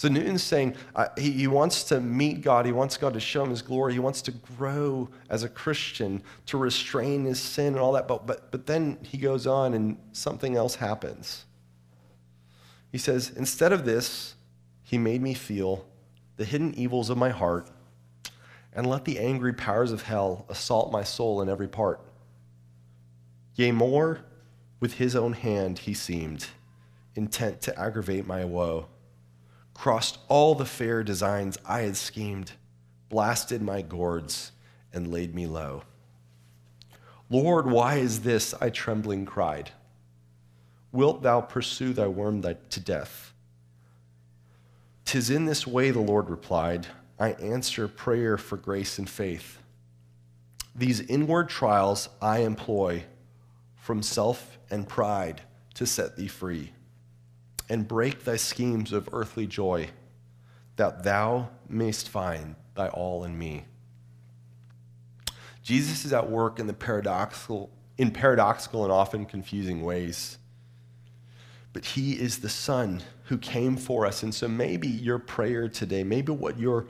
So 0.00 0.08
Newton's 0.08 0.42
saying 0.42 0.76
uh, 0.96 1.08
he, 1.18 1.30
he 1.30 1.46
wants 1.46 1.84
to 1.84 2.00
meet 2.00 2.40
God. 2.40 2.64
He 2.64 2.72
wants 2.72 2.96
God 2.96 3.12
to 3.12 3.20
show 3.20 3.42
him 3.44 3.50
his 3.50 3.60
glory. 3.60 3.92
He 3.92 3.98
wants 3.98 4.22
to 4.22 4.30
grow 4.30 5.10
as 5.28 5.42
a 5.42 5.48
Christian, 5.48 6.22
to 6.46 6.56
restrain 6.56 7.26
his 7.26 7.38
sin 7.38 7.74
and 7.74 7.78
all 7.78 7.92
that. 7.92 8.08
But, 8.08 8.26
but, 8.26 8.50
but 8.50 8.66
then 8.66 8.96
he 9.02 9.18
goes 9.18 9.46
on 9.46 9.74
and 9.74 9.98
something 10.12 10.56
else 10.56 10.76
happens. 10.76 11.44
He 12.90 12.96
says, 12.96 13.30
Instead 13.36 13.72
of 13.72 13.84
this, 13.84 14.36
he 14.82 14.96
made 14.96 15.20
me 15.20 15.34
feel 15.34 15.86
the 16.38 16.46
hidden 16.46 16.74
evils 16.76 17.10
of 17.10 17.18
my 17.18 17.28
heart, 17.28 17.68
and 18.72 18.88
let 18.88 19.04
the 19.04 19.18
angry 19.18 19.52
powers 19.52 19.92
of 19.92 20.00
hell 20.00 20.46
assault 20.48 20.90
my 20.90 21.04
soul 21.04 21.42
in 21.42 21.50
every 21.50 21.68
part. 21.68 22.00
Yea, 23.60 23.72
more, 23.72 24.20
with 24.80 24.94
his 24.94 25.14
own 25.14 25.34
hand 25.34 25.80
he 25.80 25.92
seemed, 25.92 26.46
intent 27.14 27.60
to 27.60 27.78
aggravate 27.78 28.26
my 28.26 28.42
woe, 28.42 28.86
crossed 29.74 30.16
all 30.28 30.54
the 30.54 30.64
fair 30.64 31.04
designs 31.04 31.58
I 31.66 31.80
had 31.80 31.94
schemed, 31.94 32.52
blasted 33.10 33.60
my 33.60 33.82
gourds, 33.82 34.52
and 34.94 35.12
laid 35.12 35.34
me 35.34 35.46
low. 35.46 35.82
Lord, 37.28 37.66
why 37.66 37.96
is 37.96 38.20
this? 38.20 38.54
I 38.62 38.70
trembling 38.70 39.26
cried. 39.26 39.72
Wilt 40.90 41.20
thou 41.20 41.42
pursue 41.42 41.92
thy 41.92 42.06
worm 42.06 42.40
to 42.40 42.80
death? 42.80 43.34
Tis 45.04 45.28
in 45.28 45.44
this 45.44 45.66
way, 45.66 45.90
the 45.90 46.00
Lord 46.00 46.30
replied, 46.30 46.86
I 47.18 47.32
answer 47.32 47.88
prayer 47.88 48.38
for 48.38 48.56
grace 48.56 48.98
and 48.98 49.06
faith. 49.08 49.58
These 50.74 51.02
inward 51.02 51.50
trials 51.50 52.08
I 52.22 52.38
employ 52.38 53.04
from 53.90 54.04
self 54.04 54.56
and 54.70 54.88
pride 54.88 55.42
to 55.74 55.84
set 55.84 56.14
thee 56.14 56.28
free 56.28 56.70
and 57.68 57.88
break 57.88 58.22
thy 58.22 58.36
schemes 58.36 58.92
of 58.92 59.08
earthly 59.12 59.48
joy, 59.48 59.88
that 60.76 61.02
thou 61.02 61.48
mayst 61.68 62.08
find 62.08 62.54
thy 62.76 62.86
all 62.90 63.24
in 63.24 63.36
me. 63.36 63.64
Jesus 65.64 66.04
is 66.04 66.12
at 66.12 66.30
work 66.30 66.60
in 66.60 66.68
the 66.68 66.72
paradoxical, 66.72 67.68
in 67.98 68.12
paradoxical 68.12 68.84
and 68.84 68.92
often 68.92 69.26
confusing 69.26 69.82
ways. 69.82 70.38
But 71.72 71.84
he 71.84 72.12
is 72.12 72.38
the 72.38 72.48
Son 72.48 73.02
who 73.24 73.38
came 73.38 73.76
for 73.76 74.06
us. 74.06 74.22
And 74.22 74.32
so 74.32 74.46
maybe 74.46 74.86
your 74.86 75.18
prayer 75.18 75.68
today, 75.68 76.04
maybe 76.04 76.30
what 76.30 76.60
you're, 76.60 76.86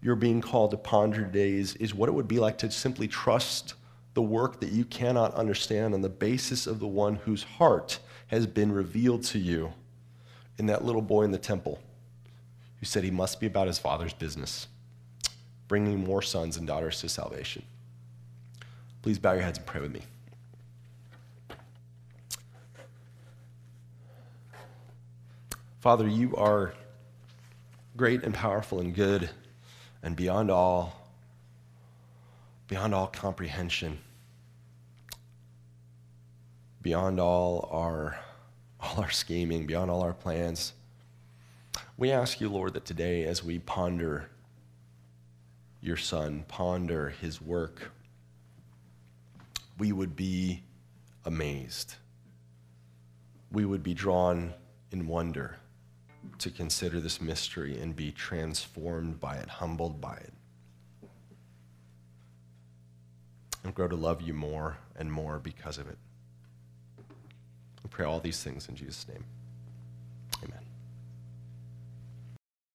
you're 0.00 0.14
being 0.14 0.40
called 0.40 0.70
to 0.70 0.76
ponder 0.76 1.22
today 1.22 1.54
is, 1.54 1.74
is 1.74 1.92
what 1.92 2.08
it 2.08 2.12
would 2.12 2.28
be 2.28 2.38
like 2.38 2.58
to 2.58 2.70
simply 2.70 3.08
trust 3.08 3.74
the 4.16 4.22
work 4.22 4.60
that 4.60 4.72
you 4.72 4.82
cannot 4.86 5.34
understand 5.34 5.92
on 5.92 6.00
the 6.00 6.08
basis 6.08 6.66
of 6.66 6.80
the 6.80 6.86
one 6.86 7.16
whose 7.16 7.42
heart 7.42 7.98
has 8.28 8.46
been 8.46 8.72
revealed 8.72 9.22
to 9.22 9.38
you 9.38 9.70
in 10.56 10.64
that 10.64 10.82
little 10.82 11.02
boy 11.02 11.22
in 11.22 11.32
the 11.32 11.38
temple 11.38 11.78
who 12.80 12.86
said 12.86 13.04
he 13.04 13.10
must 13.10 13.40
be 13.40 13.46
about 13.46 13.66
his 13.66 13.78
father's 13.78 14.14
business, 14.14 14.68
bringing 15.68 16.02
more 16.02 16.22
sons 16.22 16.56
and 16.56 16.66
daughters 16.66 16.98
to 16.98 17.10
salvation. 17.10 17.62
Please 19.02 19.18
bow 19.18 19.34
your 19.34 19.42
heads 19.42 19.58
and 19.58 19.66
pray 19.66 19.82
with 19.82 19.92
me. 19.92 20.00
Father, 25.80 26.08
you 26.08 26.34
are 26.36 26.72
great 27.98 28.22
and 28.22 28.32
powerful 28.32 28.80
and 28.80 28.94
good 28.94 29.28
and 30.02 30.16
beyond 30.16 30.50
all 30.50 31.02
beyond 32.66 32.94
all 32.94 33.08
comprehension 33.08 33.98
beyond 36.86 37.20
all 37.20 37.68
our 37.70 38.18
all 38.80 39.00
our 39.00 39.10
scheming 39.10 39.66
beyond 39.66 39.90
all 39.90 40.02
our 40.02 40.14
plans 40.14 40.72
we 41.96 42.10
ask 42.10 42.40
you 42.40 42.48
lord 42.48 42.72
that 42.74 42.84
today 42.84 43.24
as 43.24 43.42
we 43.42 43.58
ponder 43.58 44.30
your 45.80 45.96
son 45.96 46.44
ponder 46.48 47.10
his 47.10 47.40
work 47.40 47.90
we 49.78 49.92
would 49.92 50.16
be 50.16 50.62
amazed. 51.24 51.96
We 53.50 53.64
would 53.64 53.82
be 53.82 53.94
drawn 53.94 54.54
in 54.90 55.06
wonder 55.06 55.56
to 56.38 56.50
consider 56.50 57.00
this 57.00 57.20
mystery 57.20 57.78
and 57.78 57.94
be 57.94 58.10
transformed 58.12 59.20
by 59.20 59.36
it, 59.36 59.48
humbled 59.48 60.00
by 60.00 60.16
it. 60.16 60.32
And 63.62 63.74
grow 63.74 63.88
to 63.88 63.96
love 63.96 64.22
you 64.22 64.32
more 64.32 64.78
and 64.96 65.12
more 65.12 65.38
because 65.38 65.78
of 65.78 65.88
it. 65.88 65.98
Pray 67.96 68.04
all 68.04 68.20
these 68.20 68.42
things 68.42 68.68
in 68.68 68.76
Jesus' 68.76 69.08
name. 69.08 69.24